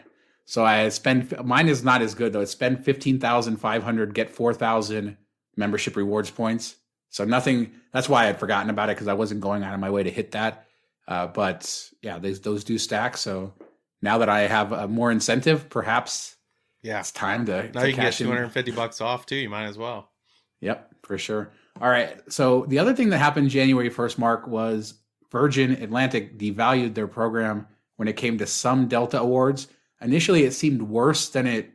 So 0.49 0.63
I 0.63 0.87
spend 0.87 1.35
mine 1.43 1.67
is 1.67 1.83
not 1.83 2.01
as 2.01 2.15
good 2.15 2.31
though. 2.31 2.39
I 2.39 2.45
spend 2.45 2.85
fifteen 2.85 3.19
thousand 3.19 3.57
five 3.57 3.83
hundred, 3.83 4.13
get 4.13 4.29
four 4.29 4.53
thousand 4.53 5.17
membership 5.57 5.97
rewards 5.97 6.31
points. 6.31 6.77
So 7.09 7.25
nothing. 7.25 7.73
That's 7.91 8.07
why 8.07 8.23
I 8.23 8.27
had 8.27 8.39
forgotten 8.39 8.69
about 8.69 8.89
it 8.89 8.95
because 8.95 9.09
I 9.09 9.13
wasn't 9.13 9.41
going 9.41 9.63
out 9.63 9.73
of 9.73 9.81
my 9.81 9.89
way 9.89 10.03
to 10.03 10.09
hit 10.09 10.31
that. 10.31 10.65
Uh, 11.05 11.27
but 11.27 11.91
yeah, 12.01 12.17
those 12.17 12.39
those 12.39 12.63
do 12.63 12.77
stack. 12.77 13.17
So 13.17 13.53
now 14.01 14.19
that 14.19 14.29
I 14.29 14.41
have 14.41 14.71
a 14.71 14.87
more 14.87 15.11
incentive, 15.11 15.69
perhaps 15.69 16.37
yeah, 16.81 17.01
it's 17.01 17.11
time 17.11 17.45
to 17.47 17.69
now 17.73 17.81
to 17.81 17.89
you 17.89 17.95
can 17.95 18.05
get 18.05 18.13
two 18.13 18.27
hundred 18.27 18.43
and 18.43 18.53
fifty 18.53 18.71
bucks 18.71 19.01
off 19.01 19.25
too. 19.25 19.35
You 19.35 19.49
might 19.49 19.65
as 19.65 19.77
well. 19.77 20.11
Yep, 20.61 20.95
for 21.03 21.17
sure. 21.17 21.51
All 21.81 21.89
right. 21.89 22.19
So 22.31 22.65
the 22.69 22.79
other 22.79 22.95
thing 22.95 23.09
that 23.09 23.17
happened 23.17 23.49
January 23.49 23.89
first, 23.89 24.17
Mark, 24.17 24.47
was 24.47 24.93
Virgin 25.29 25.71
Atlantic 25.83 26.39
devalued 26.39 26.93
their 26.93 27.07
program 27.07 27.67
when 27.97 28.07
it 28.07 28.15
came 28.15 28.37
to 28.37 28.47
some 28.47 28.87
Delta 28.87 29.19
awards. 29.19 29.67
Initially, 30.01 30.43
it 30.43 30.53
seemed 30.53 30.81
worse 30.83 31.29
than 31.29 31.47
it 31.47 31.71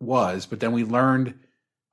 was, 0.00 0.46
but 0.46 0.60
then 0.60 0.72
we 0.72 0.84
learned, 0.84 1.34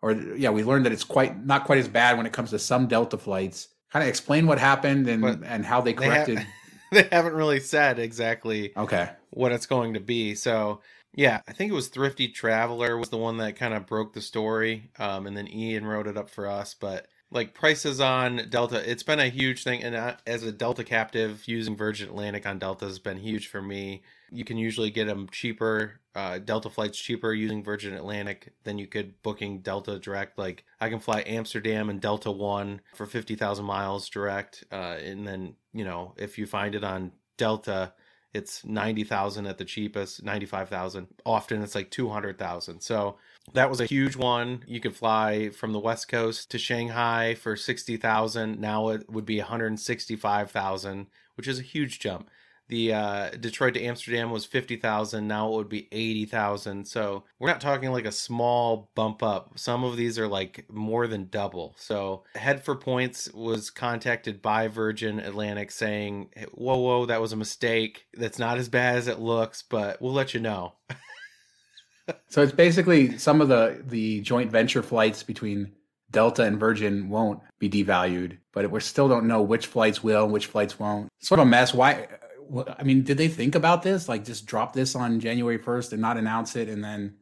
or 0.01 0.11
yeah, 0.13 0.49
we 0.51 0.63
learned 0.63 0.85
that 0.85 0.93
it's 0.93 1.03
quite 1.03 1.45
not 1.45 1.65
quite 1.65 1.79
as 1.79 1.87
bad 1.87 2.17
when 2.17 2.25
it 2.25 2.33
comes 2.33 2.51
to 2.51 2.59
some 2.59 2.87
Delta 2.87 3.17
flights. 3.17 3.69
Kind 3.91 4.03
of 4.03 4.09
explain 4.09 4.47
what 4.47 4.59
happened 4.59 5.07
and 5.07 5.21
But 5.21 5.39
and 5.43 5.65
how 5.65 5.81
they 5.81 5.93
They, 5.95 6.09
ha- 6.09 6.29
corrected. 6.29 6.47
they 6.91 7.07
haven't 7.11 7.33
really 7.33 7.59
said 7.59 7.99
exactly 7.99 8.75
okay, 8.75 9.09
what 9.29 9.51
it's 9.51 9.65
going 9.65 9.93
to 9.93 9.99
be. 9.99 10.35
So 10.35 10.81
yeah, 11.13 11.41
I 11.47 11.53
think 11.53 11.71
it 11.71 11.75
was 11.75 11.89
Thrifty 11.89 12.27
Traveler 12.29 12.97
was 12.97 13.09
the 13.09 13.17
one 13.17 13.37
that 13.37 13.55
kind 13.55 13.73
of 13.73 13.85
broke 13.87 14.13
the 14.13 14.21
story, 14.21 14.91
um, 14.99 15.27
and 15.27 15.37
then 15.37 15.47
Ian 15.47 15.85
wrote 15.85 16.07
it 16.07 16.17
up 16.17 16.29
for 16.29 16.47
us. 16.47 16.73
But 16.79 17.07
like 17.33 17.53
prices 17.53 17.99
on 17.99 18.47
Delta, 18.49 18.89
it's 18.89 19.03
been 19.03 19.19
a 19.19 19.27
huge 19.27 19.63
thing, 19.63 19.83
and 19.83 20.17
as 20.25 20.43
a 20.43 20.51
Delta 20.51 20.83
captive, 20.83 21.47
using 21.47 21.75
Virgin 21.75 22.07
Atlantic 22.07 22.45
on 22.45 22.59
Delta 22.59 22.85
has 22.85 22.99
been 22.99 23.17
huge 23.17 23.47
for 23.47 23.61
me. 23.61 24.03
You 24.31 24.45
can 24.45 24.57
usually 24.57 24.91
get 24.91 25.05
them 25.05 25.27
cheaper, 25.31 25.99
uh, 26.15 26.37
Delta 26.37 26.69
flights 26.69 26.97
cheaper 26.97 27.33
using 27.33 27.63
Virgin 27.63 27.93
Atlantic 27.93 28.53
than 28.63 28.77
you 28.77 28.87
could 28.87 29.21
booking 29.23 29.59
Delta 29.59 29.97
direct. 29.99 30.37
Like 30.37 30.63
I 30.79 30.89
can 30.89 30.99
fly 30.99 31.23
Amsterdam 31.25 31.89
and 31.89 31.99
Delta 31.99 32.31
One 32.31 32.81
for 32.93 33.05
fifty 33.05 33.35
thousand 33.35 33.65
miles 33.65 34.07
direct, 34.09 34.63
uh, 34.71 34.97
and 35.03 35.27
then 35.27 35.55
you 35.73 35.83
know 35.83 36.13
if 36.17 36.37
you 36.37 36.45
find 36.45 36.75
it 36.75 36.83
on 36.83 37.11
Delta 37.37 37.93
it's 38.33 38.65
90,000 38.65 39.45
at 39.45 39.59
the 39.59 39.65
cheapest, 39.65 40.23
95,000. 40.23 41.07
Often 41.25 41.61
it's 41.61 41.75
like 41.75 41.91
200,000. 41.91 42.81
So 42.81 43.17
that 43.51 43.69
was 43.69 43.81
a 43.81 43.85
huge 43.85 44.15
one. 44.15 44.63
You 44.67 44.79
could 44.79 44.95
fly 44.95 45.50
from 45.50 45.73
the 45.73 45.79
West 45.79 46.07
Coast 46.07 46.50
to 46.51 46.57
Shanghai 46.57 47.35
for 47.35 47.55
60,000. 47.55 48.59
Now 48.59 48.89
it 48.89 49.09
would 49.09 49.25
be 49.25 49.39
165,000, 49.39 51.07
which 51.35 51.47
is 51.47 51.59
a 51.59 51.63
huge 51.63 52.00
jump. 52.00 52.29
The 52.69 52.93
uh, 52.93 53.29
Detroit 53.31 53.73
to 53.73 53.83
Amsterdam 53.83 54.31
was 54.31 54.45
50,000. 54.45 55.27
Now 55.27 55.51
it 55.51 55.55
would 55.57 55.69
be 55.69 55.89
80,000. 55.91 56.85
So 56.88 57.25
we're 57.38 57.50
not 57.50 57.59
talking 57.59 57.91
like 57.91 58.05
a 58.05 58.12
small 58.12 58.89
bump 58.95 59.21
up. 59.21 59.59
Some 59.59 59.83
of 59.83 59.97
these 59.97 60.17
are 60.17 60.27
like 60.27 60.65
more 60.71 61.05
than 61.07 61.27
double. 61.27 61.75
So 61.77 62.23
Head 62.35 62.63
for 62.63 62.75
Points 62.75 63.29
was 63.33 63.69
contacted 63.69 64.41
by 64.41 64.69
Virgin 64.69 65.19
Atlantic 65.19 65.71
saying, 65.71 66.29
whoa, 66.53 66.77
whoa, 66.77 67.05
that 67.05 67.21
was 67.21 67.33
a 67.33 67.38
mistake. 67.38 68.07
That's 68.13 68.39
not 68.39 68.57
as 68.57 68.69
bad 68.69 68.95
as 68.95 69.07
it 69.07 69.19
looks, 69.19 69.62
but 69.62 70.01
we'll 70.01 70.13
let 70.13 70.33
you 70.33 70.39
know. 70.39 70.73
so 72.27 72.41
it's 72.41 72.51
basically 72.51 73.17
some 73.17 73.41
of 73.41 73.48
the 73.48 73.81
the 73.88 74.22
joint 74.22 74.51
venture 74.51 74.83
flights 74.83 75.24
between 75.24 75.72
Delta 76.12 76.43
and 76.43 76.60
Virgin 76.60 77.10
won't 77.10 77.41
be 77.60 77.69
devalued, 77.69 78.38
but 78.53 78.69
we 78.69 78.79
still 78.79 79.10
don't 79.10 79.27
know 79.27 79.41
which 79.41 79.67
flights 79.67 80.03
will 80.03 80.27
which 80.27 80.45
flights 80.45 80.79
won't. 80.79 81.10
Sort 81.19 81.39
of 81.39 81.48
a 81.48 81.50
mess. 81.50 81.74
Why? 81.74 82.07
I 82.77 82.83
mean, 82.83 83.03
did 83.03 83.17
they 83.17 83.27
think 83.27 83.55
about 83.55 83.83
this? 83.83 84.07
Like, 84.07 84.25
just 84.25 84.45
drop 84.45 84.74
this 84.74 84.95
on 84.95 85.19
January 85.19 85.57
first 85.57 85.91
and 85.91 86.01
not 86.01 86.17
announce 86.17 86.55
it, 86.55 86.69
and 86.69 86.83
then, 86.83 87.15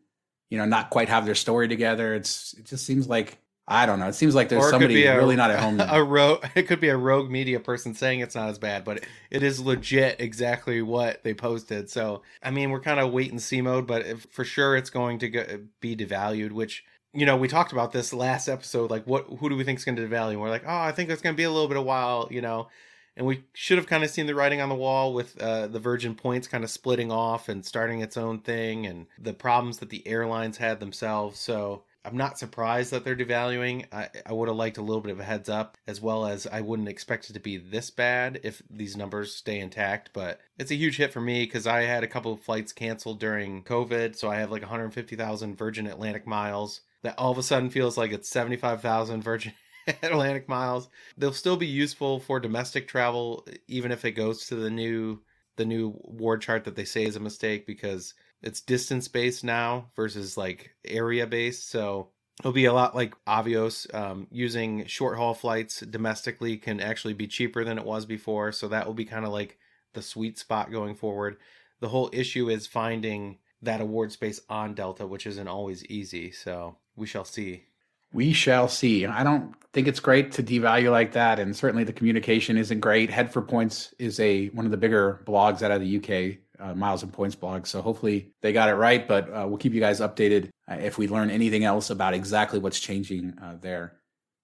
you 0.50 0.58
know, 0.58 0.66
not 0.66 0.90
quite 0.90 1.10
have 1.10 1.26
their 1.26 1.36
story 1.36 1.68
together. 1.68 2.14
It's 2.14 2.54
it 2.54 2.66
just 2.66 2.86
seems 2.86 3.08
like 3.08 3.38
I 3.72 3.86
don't 3.86 4.00
know. 4.00 4.08
It 4.08 4.16
seems 4.16 4.36
like 4.36 4.50
there's 4.50 4.64
Or 4.64 4.68
it 4.68 4.72
could 4.72 4.82
somebody 4.82 5.06
a- 5.06 5.18
really 5.18 5.38
not 5.38 5.50
at 5.50 5.60
home. 5.60 5.80
A 5.90 6.04
rogue, 6.04 6.46
it 6.56 6.64
could 6.64 6.82
be 6.82 6.90
a 6.90 6.98
rogue 6.98 7.30
media 7.30 7.60
person 7.60 7.94
saying 7.94 8.20
it's 8.20 8.36
not 8.36 8.50
as 8.50 8.60
bad, 8.60 8.84
but 8.84 9.04
it 9.30 9.44
is 9.44 9.60
legit 9.62 10.20
exactly 10.20 10.82
what 10.82 11.24
they 11.24 11.34
posted. 11.34 11.90
So, 11.90 12.22
I 12.44 12.52
mean, 12.52 12.70
we're 12.72 12.82
kind 12.82 13.00
of 13.00 13.12
wait 13.12 13.32
and 13.32 13.42
see 13.42 13.62
mode, 13.62 13.88
but 13.88 14.06
if, 14.06 14.28
for 14.30 14.44
sure 14.44 14.76
it's 14.76 14.90
going 14.90 15.20
to 15.20 15.30
go, 15.30 15.60
be 15.80 15.96
devalued. 15.96 16.52
Which 16.52 16.84
you 17.14 17.26
know, 17.26 17.36
we 17.38 17.48
talked 17.48 17.72
about 17.72 17.92
this 17.92 18.14
last 18.14 18.48
episode. 18.48 18.90
Like, 18.90 19.06
what 19.06 19.26
who 19.40 19.50
do 19.50 19.56
we 19.56 19.64
think 19.64 19.80
is 19.80 19.86
going 19.86 19.96
to 19.96 20.08
devalue? 20.08 20.32
And 20.32 20.42
we're 20.42 20.50
like, 20.50 20.66
oh, 20.66 20.80
I 20.80 20.92
think 20.92 21.10
it's 21.10 21.22
going 21.22 21.36
to 21.36 21.38
be 21.38 21.44
a 21.44 21.52
little 21.52 21.68
bit 21.68 21.78
of 21.78 21.86
while. 21.86 22.28
You 22.30 22.42
know, 22.42 22.68
and 23.16 23.26
we 23.26 23.44
should 23.54 23.78
have 23.78 23.88
kind 23.88 24.04
of 24.04 24.10
seen 24.10 24.28
the 24.28 24.36
writing 24.36 24.62
on 24.62 24.70
the 24.70 24.76
wall 24.76 25.14
with 25.14 25.40
uh, 25.42 25.68
the 25.68 25.80
Virgin 25.80 26.16
Points 26.16 26.48
kind 26.48 26.64
of 26.64 26.70
splitting 26.70 27.12
off 27.12 27.50
and 27.50 27.66
starting 27.66 28.02
its 28.02 28.18
own 28.18 28.40
thing, 28.40 28.86
and 28.86 29.08
the 29.18 29.34
problems 29.34 29.80
that 29.80 29.90
the 29.90 30.06
airlines 30.08 30.58
had 30.58 30.80
themselves. 30.80 31.40
So 31.40 31.84
I'm 32.04 32.18
not 32.18 32.40
surprised 32.40 32.92
that 32.92 33.04
they're 33.04 33.16
devaluing. 33.16 33.86
I, 33.92 34.10
I 34.26 34.34
would 34.34 34.48
have 34.48 34.58
liked 34.58 34.78
a 34.78 34.82
little 34.82 35.02
bit 35.02 35.12
of 35.12 35.20
a 35.20 35.24
heads 35.24 35.50
up, 35.50 35.78
as 35.88 36.02
well 36.02 36.26
as 36.26 36.48
I 36.48 36.62
wouldn't 36.62 36.90
expect 36.90 37.30
it 37.30 37.34
to 37.34 37.40
be 37.40 37.58
this 37.58 37.92
bad 37.92 38.40
if 38.44 38.62
these 38.70 38.98
numbers 38.98 39.36
stay 39.36 39.60
intact. 39.60 40.10
But 40.14 40.40
it's 40.58 40.72
a 40.72 40.76
huge 40.76 40.98
hit 40.98 41.14
for 41.14 41.22
me 41.22 41.46
because 41.46 41.68
I 41.68 41.82
had 41.82 42.04
a 42.04 42.08
couple 42.08 42.34
of 42.34 42.42
flights 42.42 42.74
canceled 42.74 43.20
during 43.20 43.64
COVID, 43.64 44.16
so 44.16 44.30
I 44.30 44.38
have 44.38 44.52
like 44.52 44.64
150,000 44.64 45.56
Virgin 45.56 45.88
Atlantic 45.88 46.26
miles. 46.26 46.82
That 47.04 47.18
all 47.18 47.32
of 47.32 47.38
a 47.38 47.44
sudden 47.44 47.70
feels 47.70 47.98
like 47.98 48.12
it's 48.12 48.30
75,000 48.30 49.24
Virgin 49.24 49.54
Atlantic 50.04 50.48
miles. 50.48 50.90
They'll 51.18 51.34
still 51.34 51.58
be 51.58 51.68
useful 51.68 52.20
for 52.20 52.40
domestic 52.40 52.88
travel, 52.88 53.48
even 53.68 53.92
if 53.92 54.06
it 54.06 54.12
goes 54.12 54.48
to 54.48 54.56
the 54.56 54.70
new 54.70 55.22
the 55.58 55.66
new 55.66 56.00
award 56.06 56.42
chart 56.42 56.64
that 56.64 56.76
they 56.76 56.86
say 56.86 57.04
is 57.04 57.16
a 57.16 57.20
mistake 57.20 57.68
because 57.68 58.14
it's 58.42 58.62
distance 58.62 59.08
based 59.08 59.44
now 59.44 59.88
versus 59.96 60.38
like 60.38 60.72
area 60.86 61.28
based. 61.28 61.70
So 61.70 62.10
it'll 62.40 62.52
be 62.52 62.66
a 62.66 62.74
lot 62.74 62.96
like 62.96 63.14
Avios. 63.26 63.94
Um, 63.94 64.28
using 64.32 64.86
short 64.86 65.18
haul 65.18 65.34
flights 65.34 65.82
domestically 65.82 66.58
can 66.58 66.80
actually 66.80 67.14
be 67.14 67.28
cheaper 67.28 67.64
than 67.64 67.78
it 67.78 67.86
was 67.86 68.06
before. 68.06 68.52
So 68.52 68.68
that 68.70 68.88
will 68.88 68.94
be 68.94 69.06
kind 69.06 69.26
of 69.26 69.32
like 69.32 69.58
the 69.94 70.02
sweet 70.02 70.40
spot 70.40 70.72
going 70.72 70.96
forward. 70.96 71.38
The 71.80 71.90
whole 71.90 72.10
issue 72.14 72.50
is 72.50 72.68
finding 72.68 73.38
that 73.62 73.82
award 73.82 74.12
space 74.12 74.42
on 74.50 74.74
Delta, 74.74 75.06
which 75.06 75.28
isn't 75.28 75.48
always 75.48 75.86
easy. 75.86 76.32
So 76.32 76.78
we 76.96 77.06
shall 77.08 77.26
see. 77.26 77.66
We 78.14 78.34
shall 78.34 78.68
see. 78.68 79.06
I 79.06 79.24
don't 79.24 79.56
think 79.72 79.88
it's 79.88 80.00
great 80.00 80.34
to 80.34 80.44
devalue 80.44 80.92
like 80.92 81.14
that, 81.14 81.40
and 81.40 81.56
certainly 81.56 81.86
the 81.86 81.94
communication 81.94 82.58
isn't 82.58 82.82
great. 82.82 83.10
Head 83.10 83.32
for 83.32 83.42
Points 83.42 83.94
is 84.00 84.20
a 84.20 84.48
one 84.48 84.66
of 84.66 84.72
the 84.72 84.78
bigger 84.78 85.22
blogs 85.26 85.62
out 85.62 85.72
of 85.72 85.80
the 85.80 85.98
UK, 85.98 86.38
uh, 86.62 86.76
Miles 86.76 87.04
and 87.04 87.12
Points 87.12 87.36
blog. 87.36 87.66
So 87.66 87.82
hopefully 87.82 88.32
they 88.42 88.54
got 88.54 88.70
it 88.70 88.76
right. 88.76 89.08
But 89.08 89.30
uh, 89.30 89.46
we'll 89.48 89.58
keep 89.58 89.74
you 89.74 89.80
guys 89.80 90.00
updated 90.00 90.50
uh, 90.70 90.76
if 90.76 90.98
we 90.98 91.08
learn 91.08 91.30
anything 91.30 91.64
else 91.64 91.90
about 91.90 92.14
exactly 92.14 92.60
what's 92.60 92.80
changing 92.80 93.38
uh, 93.42 93.58
there. 93.60 93.98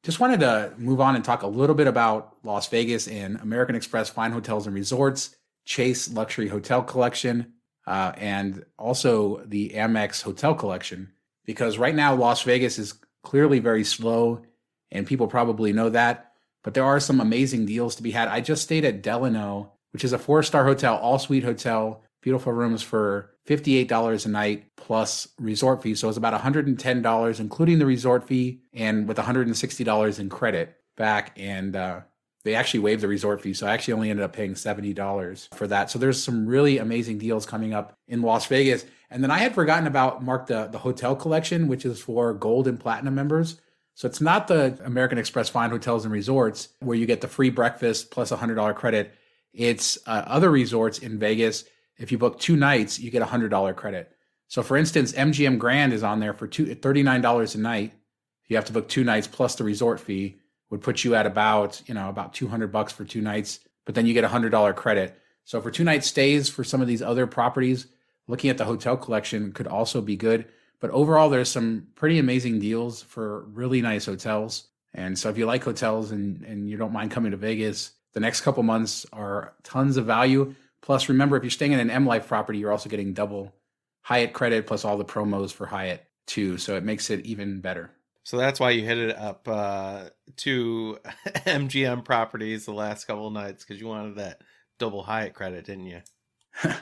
Just 0.03 0.19
wanted 0.19 0.39
to 0.41 0.73
move 0.77 1.01
on 1.01 1.15
and 1.15 1.25
talk 1.25 1.41
a 1.41 1.47
little 1.47 1.75
bit 1.75 1.87
about 1.87 2.37
Las 2.43 2.67
Vegas 2.69 3.07
and 3.07 3.39
American 3.41 3.75
Express 3.75 4.09
Fine 4.09 4.31
Hotels 4.31 4.65
and 4.65 4.75
Resorts, 4.75 5.35
Chase 5.65 6.11
Luxury 6.11 6.47
Hotel 6.47 6.81
Collection, 6.81 7.53
uh, 7.85 8.13
and 8.15 8.63
also 8.77 9.43
the 9.45 9.69
Amex 9.75 10.21
Hotel 10.21 10.55
Collection. 10.55 11.11
Because 11.45 11.77
right 11.77 11.95
now 11.95 12.15
Las 12.15 12.43
Vegas 12.43 12.79
is 12.79 12.93
clearly 13.23 13.59
very 13.59 13.83
slow, 13.83 14.43
and 14.91 15.07
people 15.07 15.27
probably 15.27 15.73
know 15.73 15.89
that. 15.89 16.31
But 16.63 16.73
there 16.73 16.85
are 16.85 16.99
some 16.99 17.19
amazing 17.19 17.65
deals 17.65 17.95
to 17.95 18.03
be 18.03 18.11
had. 18.11 18.27
I 18.27 18.41
just 18.41 18.63
stayed 18.63 18.85
at 18.85 19.01
Delano, 19.01 19.73
which 19.91 20.03
is 20.03 20.13
a 20.13 20.19
four 20.19 20.43
star 20.43 20.63
hotel, 20.65 20.95
all 20.97 21.19
suite 21.19 21.43
hotel, 21.43 22.03
beautiful 22.21 22.53
rooms 22.53 22.81
for 22.83 23.31
$58 23.47 24.25
a 24.25 24.29
night 24.29 24.65
plus 24.75 25.27
resort 25.39 25.81
fee. 25.81 25.95
So 25.95 26.09
it's 26.09 26.17
about 26.17 26.39
$110, 26.39 27.39
including 27.39 27.79
the 27.79 27.85
resort 27.85 28.27
fee, 28.27 28.61
and 28.73 29.07
with 29.07 29.17
$160 29.17 30.19
in 30.19 30.29
credit 30.29 30.75
back. 30.97 31.33
And 31.37 31.75
uh, 31.75 32.01
they 32.43 32.55
actually 32.55 32.81
waived 32.81 33.01
the 33.01 33.07
resort 33.07 33.41
fee. 33.41 33.53
So 33.53 33.67
I 33.67 33.73
actually 33.73 33.93
only 33.93 34.09
ended 34.09 34.23
up 34.23 34.33
paying 34.33 34.53
$70 34.53 35.53
for 35.55 35.67
that. 35.67 35.89
So 35.89 35.99
there's 35.99 36.21
some 36.21 36.47
really 36.47 36.77
amazing 36.77 37.17
deals 37.17 37.45
coming 37.45 37.73
up 37.73 37.97
in 38.07 38.21
Las 38.21 38.45
Vegas. 38.47 38.85
And 39.09 39.23
then 39.23 39.31
I 39.31 39.37
had 39.37 39.55
forgotten 39.55 39.87
about 39.87 40.23
Mark 40.23 40.47
the, 40.47 40.67
the 40.67 40.79
hotel 40.79 41.15
collection, 41.15 41.67
which 41.67 41.85
is 41.85 41.99
for 41.99 42.33
gold 42.33 42.67
and 42.67 42.79
platinum 42.79 43.15
members. 43.15 43.59
So 43.95 44.07
it's 44.07 44.21
not 44.21 44.47
the 44.47 44.79
American 44.83 45.17
Express 45.17 45.49
Fine 45.49 45.71
Hotels 45.71 46.05
and 46.05 46.13
Resorts 46.13 46.69
where 46.81 46.95
you 46.95 47.05
get 47.05 47.21
the 47.21 47.27
free 47.27 47.49
breakfast 47.49 48.11
plus 48.11 48.31
a 48.31 48.37
hundred 48.37 48.55
dollar 48.55 48.73
credit. 48.73 49.13
It's 49.53 49.97
uh, 50.05 50.23
other 50.27 50.51
resorts 50.51 50.99
in 50.99 51.17
Vegas. 51.17 51.65
If 51.97 52.11
you 52.11 52.17
book 52.17 52.39
two 52.39 52.55
nights, 52.55 52.99
you 52.99 53.11
get 53.11 53.21
a 53.21 53.25
hundred 53.25 53.49
dollar 53.49 53.73
credit. 53.73 54.11
So 54.47 54.63
for 54.63 54.77
instance, 54.77 55.13
MGM 55.13 55.57
Grand 55.57 55.93
is 55.93 56.03
on 56.03 56.19
there 56.19 56.33
for 56.33 56.47
two, 56.47 56.67
$39 56.67 57.55
a 57.55 57.57
night. 57.57 57.93
You 58.47 58.55
have 58.55 58.65
to 58.65 58.73
book 58.73 58.87
two 58.87 59.03
nights 59.03 59.27
plus 59.27 59.55
the 59.55 59.63
resort 59.63 59.99
fee 59.99 60.39
would 60.69 60.81
put 60.81 61.03
you 61.03 61.15
at 61.15 61.25
about, 61.25 61.81
you 61.85 61.93
know, 61.93 62.09
about 62.09 62.33
200 62.33 62.71
bucks 62.71 62.93
for 62.93 63.05
two 63.05 63.21
nights, 63.21 63.59
but 63.85 63.95
then 63.95 64.05
you 64.05 64.13
get 64.13 64.23
a 64.23 64.29
hundred 64.29 64.49
dollar 64.49 64.73
credit. 64.73 65.17
So 65.45 65.61
for 65.61 65.71
two 65.71 65.83
night 65.83 66.03
stays 66.03 66.49
for 66.49 66.63
some 66.63 66.81
of 66.81 66.87
these 66.87 67.01
other 67.01 67.25
properties, 67.25 67.87
looking 68.27 68.49
at 68.49 68.57
the 68.57 68.65
hotel 68.65 68.97
collection 68.97 69.53
could 69.53 69.67
also 69.67 70.01
be 70.01 70.17
good. 70.17 70.45
But 70.79 70.91
overall, 70.91 71.29
there's 71.29 71.49
some 71.49 71.87
pretty 71.95 72.19
amazing 72.19 72.59
deals 72.59 73.01
for 73.01 73.43
really 73.45 73.81
nice 73.81 74.05
hotels. 74.05 74.67
And 74.93 75.17
so 75.17 75.29
if 75.29 75.37
you 75.37 75.45
like 75.45 75.63
hotels 75.63 76.11
and, 76.11 76.43
and 76.43 76.69
you 76.69 76.77
don't 76.77 76.93
mind 76.93 77.11
coming 77.11 77.31
to 77.31 77.37
Vegas, 77.37 77.91
the 78.13 78.19
next 78.19 78.41
couple 78.41 78.63
months 78.63 79.05
are 79.13 79.53
tons 79.63 79.97
of 79.97 80.05
value. 80.05 80.53
Plus, 80.81 81.09
remember, 81.09 81.37
if 81.37 81.43
you're 81.43 81.51
staying 81.51 81.73
in 81.73 81.79
an 81.79 81.89
M 81.89 82.05
Life 82.05 82.27
property, 82.27 82.59
you're 82.59 82.71
also 82.71 82.89
getting 82.89 83.13
double 83.13 83.53
Hyatt 84.01 84.31
credit 84.31 84.67
plus 84.67 84.85
all 84.85 84.97
the 84.97 85.03
promos 85.03 85.51
for 85.51 85.65
Hyatt 85.65 86.05
too. 86.27 86.57
So 86.57 86.77
it 86.77 86.83
makes 86.83 87.09
it 87.09 87.25
even 87.25 87.59
better. 87.59 87.91
So 88.23 88.37
that's 88.37 88.59
why 88.59 88.71
you 88.71 88.85
hit 88.85 88.97
it 88.97 89.17
up 89.17 89.47
uh, 89.47 90.09
to 90.37 90.97
MGM 91.45 92.03
properties 92.05 92.65
the 92.65 92.73
last 92.73 93.05
couple 93.05 93.27
of 93.27 93.33
nights 93.33 93.63
because 93.63 93.81
you 93.81 93.87
wanted 93.87 94.15
that 94.17 94.41
double 94.79 95.03
Hyatt 95.03 95.33
credit, 95.33 95.65
didn't 95.65 95.85
you? 95.85 96.01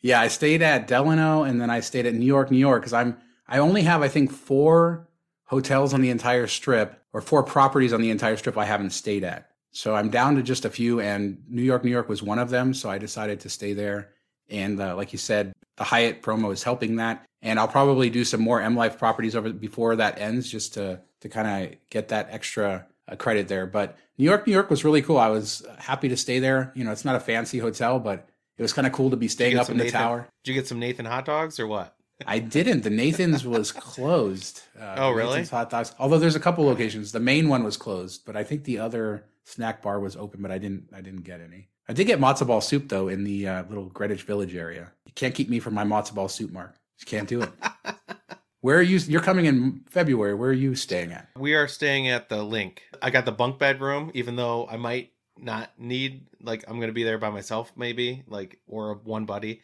yeah, 0.00 0.20
I 0.20 0.28
stayed 0.28 0.62
at 0.62 0.86
Delano 0.86 1.42
and 1.42 1.60
then 1.60 1.70
I 1.70 1.80
stayed 1.80 2.06
at 2.06 2.14
New 2.14 2.26
York, 2.26 2.50
New 2.50 2.58
York 2.58 2.82
because 2.82 2.92
I'm 2.92 3.16
I 3.48 3.58
only 3.58 3.82
have 3.82 4.02
I 4.02 4.08
think 4.08 4.30
four 4.30 5.08
hotels 5.44 5.94
on 5.94 6.00
the 6.00 6.10
entire 6.10 6.46
strip 6.46 7.02
or 7.12 7.20
four 7.20 7.42
properties 7.42 7.92
on 7.92 8.02
the 8.02 8.10
entire 8.10 8.36
strip 8.36 8.58
I 8.58 8.66
haven't 8.66 8.90
stayed 8.90 9.24
at. 9.24 9.47
So 9.70 9.94
I'm 9.94 10.10
down 10.10 10.36
to 10.36 10.42
just 10.42 10.64
a 10.64 10.70
few, 10.70 11.00
and 11.00 11.42
New 11.48 11.62
York, 11.62 11.84
New 11.84 11.90
York 11.90 12.08
was 12.08 12.22
one 12.22 12.38
of 12.38 12.50
them. 12.50 12.74
So 12.74 12.90
I 12.90 12.98
decided 12.98 13.40
to 13.40 13.48
stay 13.48 13.72
there. 13.74 14.10
And 14.48 14.80
uh, 14.80 14.96
like 14.96 15.12
you 15.12 15.18
said, 15.18 15.52
the 15.76 15.84
Hyatt 15.84 16.22
promo 16.22 16.52
is 16.52 16.62
helping 16.62 16.96
that. 16.96 17.24
And 17.42 17.58
I'll 17.58 17.68
probably 17.68 18.10
do 18.10 18.24
some 18.24 18.40
more 18.40 18.60
M 18.60 18.74
Life 18.74 18.98
properties 18.98 19.36
over 19.36 19.52
before 19.52 19.96
that 19.96 20.18
ends, 20.18 20.50
just 20.50 20.74
to 20.74 21.00
to 21.20 21.28
kind 21.28 21.66
of 21.66 21.78
get 21.90 22.08
that 22.08 22.28
extra 22.30 22.86
uh, 23.06 23.16
credit 23.16 23.48
there. 23.48 23.66
But 23.66 23.96
New 24.16 24.24
York, 24.24 24.46
New 24.46 24.52
York 24.52 24.70
was 24.70 24.84
really 24.84 25.02
cool. 25.02 25.18
I 25.18 25.28
was 25.28 25.64
happy 25.78 26.08
to 26.08 26.16
stay 26.16 26.38
there. 26.38 26.72
You 26.74 26.84
know, 26.84 26.90
it's 26.90 27.04
not 27.04 27.14
a 27.14 27.20
fancy 27.20 27.58
hotel, 27.58 28.00
but 28.00 28.28
it 28.56 28.62
was 28.62 28.72
kind 28.72 28.86
of 28.86 28.92
cool 28.92 29.10
to 29.10 29.16
be 29.16 29.28
staying 29.28 29.56
up 29.56 29.68
in 29.70 29.78
the 29.78 29.84
Nathan, 29.84 30.00
tower. 30.00 30.28
Did 30.42 30.50
you 30.50 30.60
get 30.60 30.66
some 30.66 30.80
Nathan 30.80 31.04
hot 31.04 31.24
dogs 31.24 31.60
or 31.60 31.66
what? 31.66 31.94
I 32.26 32.40
didn't. 32.40 32.82
The 32.82 32.90
Nathan's 32.90 33.46
was 33.46 33.70
closed. 33.70 34.62
Uh, 34.78 34.96
oh, 34.98 35.10
really? 35.12 35.30
Nathan's 35.30 35.50
hot 35.50 35.70
dogs. 35.70 35.94
Although 36.00 36.18
there's 36.18 36.34
a 36.34 36.40
couple 36.40 36.64
locations. 36.64 37.12
The 37.12 37.20
main 37.20 37.48
one 37.48 37.62
was 37.62 37.76
closed, 37.76 38.24
but 38.26 38.36
I 38.36 38.42
think 38.42 38.64
the 38.64 38.80
other 38.80 39.24
snack 39.48 39.82
bar 39.82 39.98
was 39.98 40.16
open. 40.16 40.42
But 40.42 40.50
I 40.50 40.58
didn't. 40.58 40.88
I 40.92 41.00
didn't 41.00 41.22
get 41.22 41.40
any. 41.40 41.68
I 41.88 41.94
did 41.94 42.06
get 42.06 42.20
matzo 42.20 42.46
ball 42.46 42.60
soup 42.60 42.88
though 42.88 43.08
in 43.08 43.24
the 43.24 43.48
uh, 43.48 43.64
little 43.68 43.86
Greenwich 43.86 44.22
Village 44.22 44.54
area. 44.54 44.92
You 45.06 45.12
can't 45.14 45.34
keep 45.34 45.48
me 45.48 45.58
from 45.58 45.74
my 45.74 45.84
matzo 45.84 46.14
ball 46.14 46.28
soup, 46.28 46.52
Mark. 46.52 46.74
You 47.00 47.06
can't 47.06 47.28
do 47.28 47.42
it. 47.42 47.50
Where 48.60 48.76
are 48.78 48.82
you? 48.82 48.98
You're 48.98 49.22
coming 49.22 49.46
in 49.46 49.82
February. 49.88 50.34
Where 50.34 50.50
are 50.50 50.54
you 50.54 50.74
staying 50.74 51.12
at? 51.12 51.28
We 51.36 51.54
are 51.54 51.68
staying 51.68 52.08
at 52.08 52.28
the 52.28 52.42
Link. 52.42 52.82
I 53.00 53.10
got 53.10 53.24
the 53.24 53.32
bunk 53.32 53.58
bed 53.58 53.80
room, 53.80 54.10
even 54.14 54.36
though 54.36 54.66
I 54.68 54.76
might 54.76 55.12
not 55.38 55.70
need 55.78 56.26
like 56.42 56.64
I'm 56.68 56.80
gonna 56.80 56.92
be 56.92 57.04
there 57.04 57.18
by 57.18 57.30
myself, 57.30 57.72
maybe 57.76 58.24
like 58.26 58.58
or 58.66 58.94
one 59.04 59.24
buddy. 59.24 59.62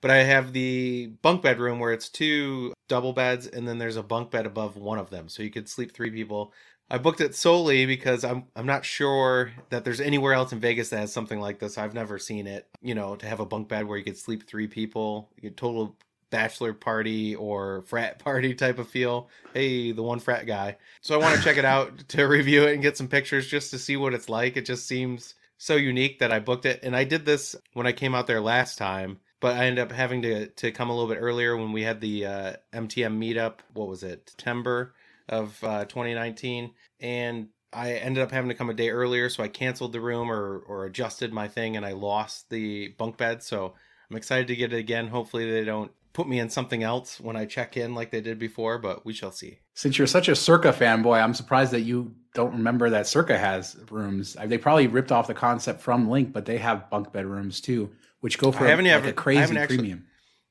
But 0.00 0.10
I 0.10 0.18
have 0.18 0.52
the 0.52 1.06
bunk 1.22 1.40
bed 1.40 1.58
room 1.58 1.78
where 1.78 1.92
it's 1.92 2.10
two 2.10 2.74
double 2.88 3.14
beds 3.14 3.46
and 3.46 3.66
then 3.66 3.78
there's 3.78 3.96
a 3.96 4.02
bunk 4.02 4.30
bed 4.30 4.44
above 4.44 4.76
one 4.76 4.98
of 4.98 5.08
them, 5.08 5.28
so 5.28 5.42
you 5.42 5.50
could 5.50 5.68
sleep 5.68 5.92
three 5.92 6.10
people. 6.10 6.52
I 6.94 6.98
booked 6.98 7.20
it 7.20 7.34
solely 7.34 7.86
because 7.86 8.22
I'm 8.22 8.44
I'm 8.54 8.66
not 8.66 8.84
sure 8.84 9.50
that 9.70 9.84
there's 9.84 10.00
anywhere 10.00 10.32
else 10.32 10.52
in 10.52 10.60
Vegas 10.60 10.90
that 10.90 11.00
has 11.00 11.12
something 11.12 11.40
like 11.40 11.58
this. 11.58 11.76
I've 11.76 11.92
never 11.92 12.20
seen 12.20 12.46
it. 12.46 12.68
You 12.82 12.94
know, 12.94 13.16
to 13.16 13.26
have 13.26 13.40
a 13.40 13.44
bunk 13.44 13.66
bed 13.66 13.88
where 13.88 13.98
you 13.98 14.04
could 14.04 14.16
sleep 14.16 14.46
three 14.46 14.68
people, 14.68 15.28
you 15.42 15.50
total 15.50 15.96
bachelor 16.30 16.72
party 16.72 17.34
or 17.34 17.82
frat 17.88 18.18
party 18.24 18.54
type 18.54 18.78
of 18.78 18.88
feel. 18.88 19.28
Hey, 19.54 19.90
the 19.90 20.04
one 20.04 20.20
frat 20.20 20.46
guy. 20.46 20.76
So 21.00 21.16
I 21.16 21.18
want 21.18 21.36
to 21.36 21.42
check 21.42 21.56
it 21.56 21.64
out 21.64 21.98
to 22.10 22.28
review 22.28 22.62
it 22.62 22.74
and 22.74 22.82
get 22.82 22.96
some 22.96 23.08
pictures 23.08 23.48
just 23.48 23.72
to 23.72 23.78
see 23.80 23.96
what 23.96 24.14
it's 24.14 24.28
like. 24.28 24.56
It 24.56 24.64
just 24.64 24.86
seems 24.86 25.34
so 25.58 25.74
unique 25.74 26.20
that 26.20 26.30
I 26.30 26.38
booked 26.38 26.64
it. 26.64 26.78
And 26.84 26.94
I 26.94 27.02
did 27.02 27.26
this 27.26 27.56
when 27.72 27.88
I 27.88 27.92
came 27.92 28.14
out 28.14 28.28
there 28.28 28.40
last 28.40 28.78
time, 28.78 29.18
but 29.40 29.56
I 29.56 29.64
ended 29.64 29.82
up 29.82 29.90
having 29.90 30.22
to 30.22 30.46
to 30.46 30.70
come 30.70 30.90
a 30.90 30.94
little 30.94 31.12
bit 31.12 31.20
earlier 31.20 31.56
when 31.56 31.72
we 31.72 31.82
had 31.82 32.00
the 32.00 32.24
uh, 32.24 32.52
MTM 32.72 33.18
meetup. 33.18 33.54
What 33.72 33.88
was 33.88 34.04
it? 34.04 34.30
September 34.30 34.94
of 35.28 35.62
uh, 35.64 35.84
2019 35.86 36.72
and 37.00 37.48
I 37.74 37.94
ended 37.94 38.22
up 38.22 38.30
having 38.30 38.48
to 38.50 38.54
come 38.54 38.70
a 38.70 38.74
day 38.74 38.90
earlier, 38.90 39.28
so 39.28 39.42
I 39.42 39.48
canceled 39.48 39.92
the 39.92 40.00
room 40.00 40.30
or 40.30 40.58
or 40.60 40.86
adjusted 40.86 41.32
my 41.32 41.48
thing, 41.48 41.76
and 41.76 41.84
I 41.84 41.92
lost 41.92 42.48
the 42.48 42.88
bunk 42.96 43.16
bed. 43.16 43.42
So 43.42 43.74
I'm 44.08 44.16
excited 44.16 44.46
to 44.46 44.56
get 44.56 44.72
it 44.72 44.78
again. 44.78 45.08
Hopefully, 45.08 45.50
they 45.50 45.64
don't 45.64 45.90
put 46.12 46.28
me 46.28 46.38
in 46.38 46.48
something 46.48 46.82
else 46.82 47.20
when 47.20 47.36
I 47.36 47.44
check 47.44 47.76
in 47.76 47.94
like 47.94 48.10
they 48.10 48.20
did 48.20 48.38
before, 48.38 48.78
but 48.78 49.04
we 49.04 49.12
shall 49.12 49.32
see. 49.32 49.58
Since 49.74 49.98
you're 49.98 50.06
such 50.06 50.28
a 50.28 50.36
Circa 50.36 50.72
fanboy, 50.72 51.20
I'm 51.20 51.34
surprised 51.34 51.72
that 51.72 51.80
you 51.80 52.14
don't 52.32 52.52
remember 52.52 52.88
that 52.90 53.08
Circa 53.08 53.36
has 53.36 53.76
rooms. 53.90 54.36
They 54.44 54.56
probably 54.56 54.86
ripped 54.86 55.10
off 55.10 55.26
the 55.26 55.34
concept 55.34 55.80
from 55.80 56.08
Link, 56.08 56.32
but 56.32 56.46
they 56.46 56.58
have 56.58 56.88
bunk 56.88 57.12
bed 57.12 57.26
rooms 57.26 57.60
too, 57.60 57.90
which 58.20 58.38
go 58.38 58.52
for 58.52 58.64
I 58.64 58.68
haven't 58.68 58.84
like 58.84 58.94
ever, 58.94 59.08
a 59.08 59.12
crazy 59.12 59.38
I 59.38 59.40
haven't 59.40 59.56
actually, 59.56 59.76
premium. 59.78 60.06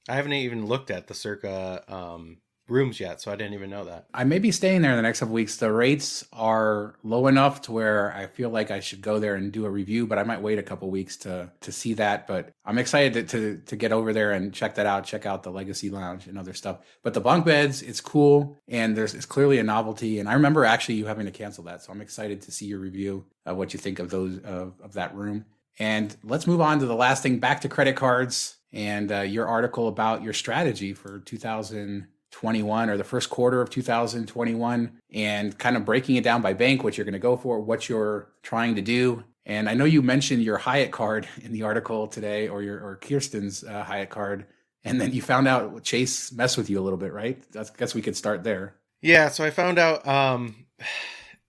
I 0.10 0.16
haven't 0.16 0.34
even 0.34 0.66
looked 0.66 0.92
at 0.92 1.08
the 1.08 1.14
Circa 1.14 1.84
um, 1.88 2.38
rooms 2.68 3.00
yet, 3.00 3.22
so 3.22 3.32
I 3.32 3.36
didn't 3.36 3.54
even 3.54 3.70
know 3.70 3.84
that. 3.86 4.06
I 4.14 4.24
may 4.24 4.40
be 4.40 4.52
staying 4.52 4.82
there 4.82 4.92
in 4.92 4.98
the 4.98 5.04
next 5.04 5.20
couple 5.20 5.34
weeks. 5.36 5.58
The 5.58 5.72
rates 5.72 6.26
are 6.32 6.96
low 7.04 7.28
enough 7.28 7.62
to 7.64 7.72
where 7.72 8.14
I 8.14 8.28
feel 8.28 8.50
like 8.50 8.72
I 8.72 8.80
should 8.80 9.02
go 9.02 9.20
there 9.20 9.36
and 9.36 9.52
do 9.52 9.66
a 9.66 9.70
review, 9.70 10.08
but 10.08 10.18
I 10.18 10.24
might 10.24 10.42
wait 10.42 10.60
a 10.60 10.64
couple 10.64 10.90
weeks 10.90 11.18
to 11.18 11.52
to 11.62 11.72
see 11.72 11.94
that. 11.96 12.28
But 12.28 12.50
I'm 12.66 12.78
excited 12.78 13.14
to, 13.14 13.24
to 13.24 13.62
to 13.66 13.76
get 13.76 13.92
over 13.92 14.14
there 14.14 14.32
and 14.32 14.54
check 14.54 14.76
that 14.76 14.86
out, 14.86 15.06
check 15.06 15.26
out 15.26 15.44
the 15.44 15.52
Legacy 15.52 15.90
Lounge 15.90 16.28
and 16.28 16.38
other 16.38 16.54
stuff. 16.54 16.80
But 17.04 17.14
the 17.14 17.22
bunk 17.22 17.46
beds, 17.46 17.82
it's 17.82 18.02
cool 18.02 18.58
and 18.68 18.96
there's 18.96 19.14
it's 19.14 19.26
clearly 19.26 19.60
a 19.60 19.64
novelty. 19.64 20.20
And 20.20 20.30
I 20.30 20.34
remember 20.34 20.66
actually 20.66 20.96
you 20.96 21.06
having 21.06 21.26
to 21.26 21.32
cancel 21.32 21.66
that, 21.66 21.84
so 21.84 21.92
I'm 21.92 22.02
excited 22.02 22.42
to 22.44 22.52
see 22.52 22.66
your 22.66 22.80
review 22.80 23.26
of 23.46 23.58
what 23.58 23.74
you 23.74 23.80
think 23.80 24.00
of 24.00 24.10
those 24.10 24.38
of, 24.40 24.74
of 24.82 24.94
that 24.94 25.14
room. 25.16 25.46
And 25.80 26.16
let's 26.24 26.48
move 26.48 26.62
on 26.62 26.80
to 26.80 26.86
the 26.86 26.96
last 26.96 27.24
thing, 27.24 27.40
back 27.40 27.62
to 27.62 27.70
credit 27.70 27.96
cards 27.96 28.58
and 28.72 29.12
uh, 29.12 29.22
your 29.22 29.48
article 29.48 29.88
about 29.88 30.24
your 30.24 30.34
strategy 30.34 30.94
for 30.94 31.20
2000- 31.20 32.08
21 32.34 32.90
or 32.90 32.98
the 32.98 33.04
first 33.04 33.30
quarter 33.30 33.62
of 33.62 33.70
2021 33.70 34.92
and 35.14 35.58
kind 35.58 35.78
of 35.78 35.86
breaking 35.86 36.16
it 36.16 36.24
down 36.24 36.42
by 36.42 36.52
bank, 36.54 36.84
what 36.84 36.98
you're 36.98 37.06
going 37.06 37.14
to 37.14 37.20
go 37.20 37.38
for, 37.38 37.60
what 37.60 37.88
you're 37.88 38.28
trying 38.42 38.76
to 38.76 38.82
do. 38.82 39.24
And 39.46 39.70
I 39.70 39.76
know 39.76 39.86
you 39.86 40.02
mentioned 40.02 40.44
your 40.44 40.58
Hyatt 40.58 40.92
card 40.92 41.28
in 41.42 41.54
the 41.54 41.64
article 41.64 42.08
today 42.08 42.48
or 42.48 42.64
your 42.64 42.84
or 42.84 42.96
Kirsten's 42.98 43.64
uh, 43.64 43.84
Hyatt 43.84 44.10
card. 44.10 44.48
And 44.84 45.00
then 45.00 45.14
you 45.14 45.22
found 45.22 45.48
out 45.48 45.82
Chase 45.84 46.32
messed 46.34 46.58
with 46.58 46.70
you 46.70 46.80
a 46.80 46.84
little 46.84 46.98
bit, 46.98 47.14
right? 47.14 47.42
I 47.58 47.64
guess 47.78 47.94
we 47.94 48.02
could 48.02 48.18
start 48.18 48.44
there. 48.44 48.76
Yeah. 49.02 49.30
So 49.30 49.46
I 49.46 49.50
found 49.50 49.80
out, 49.80 50.06
um, 50.08 50.66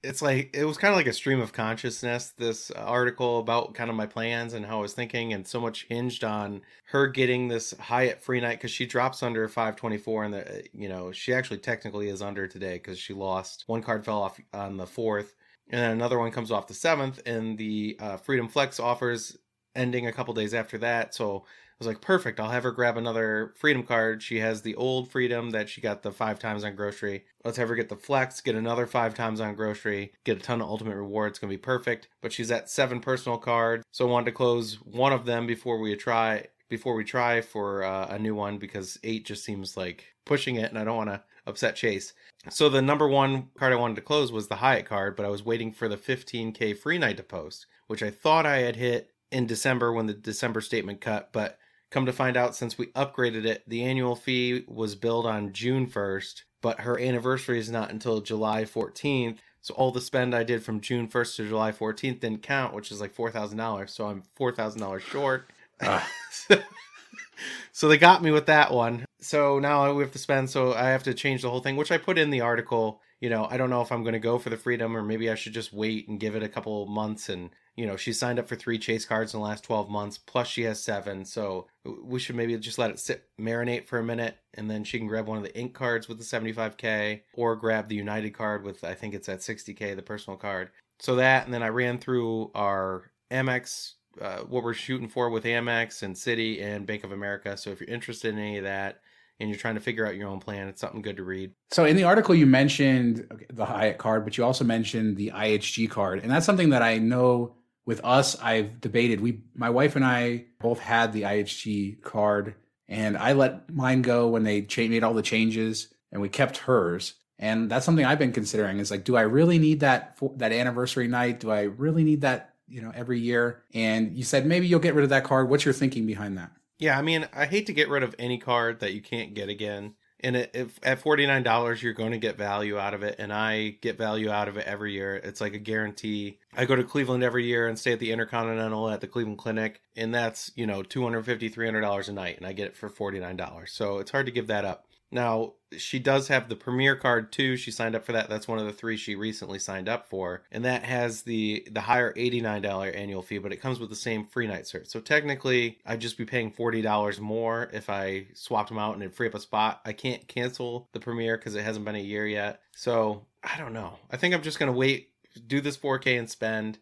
it's 0.05 0.23
like 0.23 0.51
it 0.55 0.65
was 0.65 0.77
kind 0.77 0.93
of 0.93 0.97
like 0.97 1.07
a 1.07 1.13
stream 1.13 1.41
of 1.41 1.53
consciousness 1.53 2.33
this 2.37 2.71
article 2.73 3.39
about 3.39 3.75
kind 3.75 3.91
of 3.91 3.97
my 3.97 4.07
plans 4.07 4.53
and 4.53 4.67
how 4.67 4.79
i 4.79 4.83
was 4.83 4.93
thinking 4.93 5.33
and 5.33 5.47
so 5.47 5.61
much 5.61 5.87
hinged 5.89 6.23
on 6.23 6.61
her 6.87 7.07
getting 7.07 7.49
this 7.49 7.75
hyatt 7.81 8.21
free 8.21 8.41
night 8.41 8.59
because 8.59 8.71
she 8.71 8.87
drops 8.87 9.23
under 9.23 9.49
524 9.49 10.25
and 10.25 10.35
the 10.35 10.65
you 10.73 10.89
know 10.89 11.11
she 11.11 11.33
actually 11.33 11.59
technically 11.59 12.09
is 12.09 12.23
under 12.23 12.47
today 12.47 12.75
because 12.75 12.99
she 12.99 13.15
lost 13.15 13.65
one 13.67 13.83
card 13.83 14.05
fell 14.05 14.23
off 14.23 14.39
on 14.53 14.77
the 14.77 14.87
fourth 14.87 15.35
and 15.71 15.81
then 15.81 15.93
another 15.93 16.19
one 16.19 16.31
comes 16.31 16.51
off 16.51 16.67
the 16.67 16.75
seventh 16.75 17.21
and 17.27 17.57
the 17.57 17.97
uh, 17.99 18.17
freedom 18.17 18.49
flex 18.49 18.79
offers 18.79 19.37
ending 19.75 20.07
a 20.07 20.13
couple 20.13 20.35
days 20.35 20.55
after 20.55 20.79
that 20.79 21.15
so 21.15 21.45
was 21.79 21.89
like, 21.89 22.01
perfect. 22.01 22.39
I'll 22.39 22.51
have 22.51 22.63
her 22.63 22.73
grab 22.73 22.97
another 22.97 23.53
Freedom 23.57 23.83
card. 23.83 24.23
She 24.23 24.41
has 24.41 24.63
the 24.63 24.75
old 24.75 25.11
Freedom 25.11 25.51
that 25.51 25.69
she 25.69 25.81
got 25.81 26.03
the 26.03 26.13
five 26.13 26.39
times 26.39 26.65
on 26.65 26.75
grocery. 26.75 27.25
Let's 27.45 27.57
have 27.57 27.69
her 27.69 27.75
get 27.75 27.89
the 27.89 27.97
Flex, 27.97 28.41
get 28.41 28.55
another 28.55 28.87
five 28.87 29.15
times 29.15 29.41
on 29.41 29.55
grocery, 29.55 30.13
get 30.25 30.39
a 30.39 30.41
ton 30.41 30.61
of 30.61 30.69
Ultimate 30.69 30.97
Rewards. 30.97 31.33
It's 31.33 31.39
going 31.39 31.51
to 31.51 31.57
be 31.57 31.61
perfect. 31.61 32.09
But 32.21 32.33
she's 32.33 32.51
at 32.51 32.71
seven 32.71 33.01
personal 33.01 33.39
cards. 33.39 33.85
So 33.91 34.07
I 34.07 34.11
wanted 34.11 34.27
to 34.27 34.33
close 34.33 34.75
one 34.77 35.13
of 35.13 35.25
them 35.25 35.47
before 35.47 35.79
we 35.79 35.95
try 35.97 36.47
before 36.69 36.95
we 36.95 37.05
try 37.05 37.41
for 37.41 37.85
uh, 37.85 38.07
a 38.09 38.19
new 38.19 38.35
one 38.35 38.59
because 38.59 38.99
eight 39.05 39.27
just 39.27 39.45
seems 39.45 39.77
like 39.77 40.15
pushing 40.25 40.57
it 40.57 40.71
and 40.71 40.79
I 40.79 40.85
don't 40.85 40.97
want 40.97 41.11
to 41.11 41.23
upset 41.47 41.77
Chase. 41.77 42.15
So 42.51 42.69
the 42.69 42.83
number 42.83 43.09
one 43.09 43.49
card 43.57 43.73
I 43.73 43.77
wanted 43.77 43.97
to 43.97 44.03
close 44.03 44.33
was 44.33 44.49
the 44.49 44.57
Hyatt 44.57 44.87
card, 44.87 45.15
but 45.17 45.27
I 45.27 45.29
was 45.29 45.45
waiting 45.45 45.73
for 45.73 45.89
the 45.89 45.97
15k 45.97 46.77
free 46.77 46.99
night 46.99 47.17
to 47.19 47.23
post, 47.23 47.67
which 47.87 48.03
I 48.03 48.11
thought 48.11 48.47
I 48.47 48.59
had 48.59 48.77
hit 48.77 49.11
in 49.31 49.47
December 49.47 49.93
when 49.93 50.07
the 50.07 50.15
December 50.15 50.61
statement 50.61 51.01
cut, 51.01 51.31
but 51.33 51.59
Come 51.95 52.07
to 52.07 52.13
find 52.13 52.37
out, 52.37 52.57
since 52.57 52.77
we 52.77 52.87
upgraded 52.87 53.45
it, 53.45 53.63
the 53.69 53.85
annual 53.85 54.17
fee 54.17 54.65
was 54.67 54.97
billed 54.97 55.27
on 55.27 55.53
June 55.53 55.87
1st, 55.87 56.43
but 56.61 56.81
her 56.81 56.99
anniversary 56.99 57.61
is 57.61 57.71
not 57.71 57.93
until 57.93 58.21
July 58.21 58.65
14th. 58.65 59.39
So 59.61 59.75
all 59.75 59.93
the 59.93 60.01
spend 60.01 60.35
I 60.35 60.43
did 60.43 60.65
from 60.65 60.81
June 60.81 61.07
1st 61.07 61.37
to 61.37 61.49
July 61.49 61.71
14th 61.71 62.19
didn't 62.19 62.43
count, 62.43 62.75
which 62.75 62.91
is 62.91 63.01
like 63.01 63.15
$4,000. 63.15 63.89
So 63.89 64.09
I'm 64.09 64.25
$4,000 64.37 65.01
short. 65.03 65.49
Uh. 65.81 66.03
so 67.71 67.87
they 67.87 67.97
got 67.97 68.25
me 68.25 68.33
with 68.33 68.47
that 68.47 68.73
one. 68.73 69.05
So 69.21 69.61
now 69.61 69.93
we 69.93 70.03
have 70.03 70.13
to 70.15 70.19
spend, 70.19 70.51
so 70.51 70.75
I 70.75 70.87
have 70.87 71.05
to 71.05 71.15
change 71.15 71.43
the 71.43 71.51
whole 71.51 71.61
thing, 71.61 71.77
which 71.77 71.93
I 71.93 71.99
put 71.99 72.19
in 72.19 72.31
the 72.31 72.41
article. 72.41 73.03
You 73.25 73.31
know, 73.31 73.49
I 73.51 73.57
don't 73.57 73.71
know 73.71 73.81
if 73.81 73.91
I'm 73.91 74.03
going 74.03 74.13
to 74.13 74.19
go 74.19 74.39
for 74.39 74.51
the 74.51 74.57
freedom 74.59 74.95
or 74.95 75.03
maybe 75.03 75.31
I 75.31 75.35
should 75.35 75.55
just 75.55 75.73
wait 75.73 76.09
and 76.09 76.21
give 76.21 76.37
it 76.37 76.43
a 76.43 76.49
couple 76.49 76.85
months 76.85 77.31
and 77.31 77.49
you 77.75 77.87
know, 77.87 77.97
she 77.97 78.13
signed 78.13 78.39
up 78.39 78.47
for 78.47 78.55
three 78.55 78.79
chase 78.79 79.07
cards 79.07 79.33
in 79.33 79.41
the 79.41 79.47
last 79.47 79.65
12 79.65 79.89
months, 79.89 80.19
plus 80.19 80.47
she 80.47 80.63
has 80.65 80.81
seven. 80.81 81.25
So 81.25 81.67
we 82.05 82.21
should 82.21 82.37
maybe 82.37 82.55
just 82.59 82.79
let 82.79 82.91
it 82.91 82.99
sit, 82.99 83.25
marinate 83.41 83.87
for 83.87 83.99
a 83.99 84.05
minute, 84.05 84.37
and 84.53 84.71
then 84.71 84.85
she 84.85 84.99
can 84.99 85.09
grab 85.09 85.27
one 85.27 85.39
of 85.39 85.45
the 85.45 85.59
ink 85.59 85.73
cards 85.73 86.07
with 86.07 86.19
the 86.19 86.25
75K 86.25 87.23
or 87.33 87.57
grab 87.57 87.89
the 87.89 87.97
United 87.97 88.31
card 88.31 88.63
with, 88.63 88.85
I 88.85 88.95
think 88.95 89.15
it's 89.15 89.29
at 89.29 89.41
60K, 89.41 89.97
the 89.97 90.03
personal 90.03 90.37
card. 90.37 90.71
So 91.01 91.17
that, 91.17 91.47
and 91.47 91.55
then 91.55 91.63
I 91.63 91.69
ran 91.69 91.99
through 91.99 92.53
our 92.55 93.11
Amex, 93.31 93.95
uh, 94.21 94.41
what 94.41 94.63
we're 94.63 94.75
shooting 94.75 95.09
for 95.09 95.29
with 95.29 95.45
Amex 95.45 96.03
and 96.05 96.15
Citi 96.15 96.63
and 96.63 96.87
Bank 96.87 97.03
of 97.03 97.11
America. 97.11 97.57
So 97.57 97.71
if 97.71 97.81
you're 97.81 97.89
interested 97.89 98.35
in 98.35 98.39
any 98.39 98.59
of 98.59 98.65
that, 98.65 99.01
and 99.41 99.49
you're 99.49 99.59
trying 99.59 99.75
to 99.75 99.81
figure 99.81 100.07
out 100.07 100.17
your 100.17 100.29
own 100.29 100.41
plan, 100.41 100.69
it's 100.69 100.81
something 100.81 101.03
good 101.03 101.17
to 101.17 101.25
read. 101.25 101.53
So 101.71 101.85
in 101.85 101.97
the 101.97 102.05
article, 102.05 102.35
you 102.35 102.47
mentioned 102.47 103.27
the 103.53 103.65
Hyatt 103.65 103.99
card, 103.99 104.25
but 104.25 104.39
you 104.39 104.45
also 104.45 104.65
mentioned 104.65 105.17
the 105.17 105.33
IHG 105.35 105.91
card, 105.91 106.21
and 106.21 106.31
that's 106.31 106.47
something 106.47 106.71
that 106.71 106.83
I 106.83 106.99
know 106.99 107.57
with 107.87 108.01
us, 108.05 108.41
I've 108.41 108.81
debated. 108.81 109.21
We, 109.21 109.43
my 109.55 109.71
wife 109.71 109.97
and 109.97 110.05
I, 110.05 110.47
both 110.61 110.79
had 110.79 111.13
the 111.13 111.23
IHG 111.23 112.03
card, 112.03 112.55
and 112.89 113.17
I 113.17 113.33
let 113.33 113.71
mine 113.73 114.03
go 114.03 114.29
when 114.29 114.43
they 114.43 114.63
cha- 114.63 114.89
made 114.89 115.05
all 115.05 115.15
the 115.15 115.23
changes, 115.23 115.89
and 116.11 116.23
we 116.23 116.29
kept 116.29 116.59
hers. 116.59 117.15
And 117.39 117.71
that's 117.71 117.85
something 117.85 118.05
I've 118.05 118.19
been 118.19 118.33
considering. 118.33 118.79
Is 118.79 118.91
like, 118.91 119.05
do 119.05 119.17
I 119.17 119.23
really 119.23 119.59
need 119.59 119.81
that 119.81 120.17
for, 120.19 120.33
that 120.37 120.53
anniversary 120.53 121.09
night? 121.09 121.41
Do 121.41 121.51
I 121.51 121.63
really 121.63 122.05
need 122.05 122.23
that? 122.23 122.51
You 122.67 122.81
know, 122.81 122.93
every 122.95 123.21
year. 123.21 123.63
And 123.75 124.17
you 124.17 124.25
said 124.25 124.47
maybe 124.47 124.67
you'll 124.67 124.81
get 124.81 124.95
rid 124.95 125.05
of 125.05 125.11
that 125.11 125.25
card. 125.25 125.51
What's 125.51 125.67
your 125.67 125.75
thinking 125.75 126.07
behind 126.07 126.39
that? 126.39 126.51
Yeah, 126.85 126.99
I 126.99 127.01
mean, 127.01 127.27
I 127.33 127.47
hate 127.47 127.65
to 127.69 127.73
get 127.73 127.89
rid 127.89 128.03
of 128.03 128.15
any 128.19 128.37
card 128.37 128.81
that 128.81 128.93
you 128.93 129.01
can't 129.01 129.33
get 129.33 129.49
again. 129.49 129.95
And 130.21 130.37
if 130.37 130.79
at 130.83 130.99
forty 130.99 131.27
nine 131.27 131.43
dollars, 131.43 131.83
you're 131.83 131.95
going 131.95 132.13
to 132.13 132.19
get 132.19 132.37
value 132.37 132.79
out 132.79 132.93
of 132.93 133.03
it, 133.03 133.17
and 133.19 133.33
I 133.33 133.77
get 133.81 133.97
value 133.97 134.31
out 134.31 134.49
of 134.49 134.59
it 134.59 134.67
every 134.67 134.93
year. 134.93 135.17
It's 135.17 135.41
like 135.41 135.55
a 135.55 135.59
guarantee. 135.59 136.41
I 136.55 136.67
go 136.67 136.77
to 136.77 136.85
Cleveland 136.85 137.25
every 137.25 137.47
year 137.47 137.69
and 137.69 137.79
stay 137.79 137.95
at 137.95 138.01
the 138.01 138.13
Intercontinental 138.13 138.91
at 138.91 139.01
the 139.01 139.07
Cleveland 139.07 139.39
Clinic, 139.39 139.81
and 139.97 140.15
that's 140.15 140.53
you 140.57 140.67
know 140.67 140.83
250 140.83 141.49
300 141.49 141.81
dollars 141.81 142.11
a 142.11 142.13
night, 142.13 142.37
and 142.37 142.47
I 142.47 142.53
get 142.53 142.67
it 142.67 142.77
for 142.77 142.91
forty 142.91 143.19
nine 143.19 143.39
dollars. 143.39 143.73
So 143.73 143.97
it's 143.97 144.11
hard 144.11 144.27
to 144.27 144.33
give 144.33 144.49
that 144.49 144.67
up. 144.67 144.85
Now, 145.15 145.53
she 145.77 146.01
does 146.01 146.27
have 146.27 146.49
the 146.49 146.57
Premier 146.57 146.97
card 146.97 147.31
too. 147.31 147.57
She 147.57 147.71
signed 147.71 147.95
up 147.95 148.05
for 148.05 148.13
that. 148.13 148.29
That's 148.29 148.49
one 148.49 148.59
of 148.59 148.67
the 148.67 148.73
three 148.73 148.97
she 148.97 149.15
recently 149.15 149.61
signed 149.61 149.89
up 149.89 150.09
for. 150.09 150.43
And 150.51 150.65
that 150.65 150.83
has 150.83 151.23
the 151.23 151.67
the 151.71 151.83
higher 151.83 152.13
$89 152.15 152.97
annual 152.97 153.23
fee, 153.23 153.39
but 153.39 153.53
it 153.53 153.61
comes 153.61 153.79
with 153.79 153.91
the 153.91 153.97
same 153.97 154.27
free 154.27 154.49
night 154.49 154.65
cert. 154.65 154.89
So 154.89 155.01
technically, 155.01 155.79
I'd 155.87 156.01
just 156.01 156.19
be 156.19 156.25
paying 156.25 156.51
$40 156.51 157.21
more 157.21 157.71
if 157.73 157.89
I 157.89 158.27
swapped 158.35 158.71
them 158.71 158.79
out 158.79 158.95
and 158.95 159.03
it'd 159.05 159.15
free 159.15 159.29
up 159.29 159.35
a 159.35 159.41
spot. 159.41 159.81
I 159.85 159.93
can't 159.93 160.27
cancel 160.27 160.89
the 160.93 161.01
Premier 161.01 161.37
because 161.37 161.55
it 161.55 161.65
hasn't 161.65 161.85
been 161.85 161.95
a 161.95 162.01
year 162.01 162.27
yet. 162.27 162.61
So, 162.75 163.25
I 163.45 163.57
don't 163.57 163.73
know. 163.73 163.99
I 164.11 164.17
think 164.17 164.35
I'm 164.35 164.43
just 164.43 164.59
going 164.59 164.73
to 164.73 164.77
wait, 164.77 165.11
do 165.47 165.61
this 165.61 165.77
4K 165.77 166.19
and 166.19 166.29
spend 166.29 166.79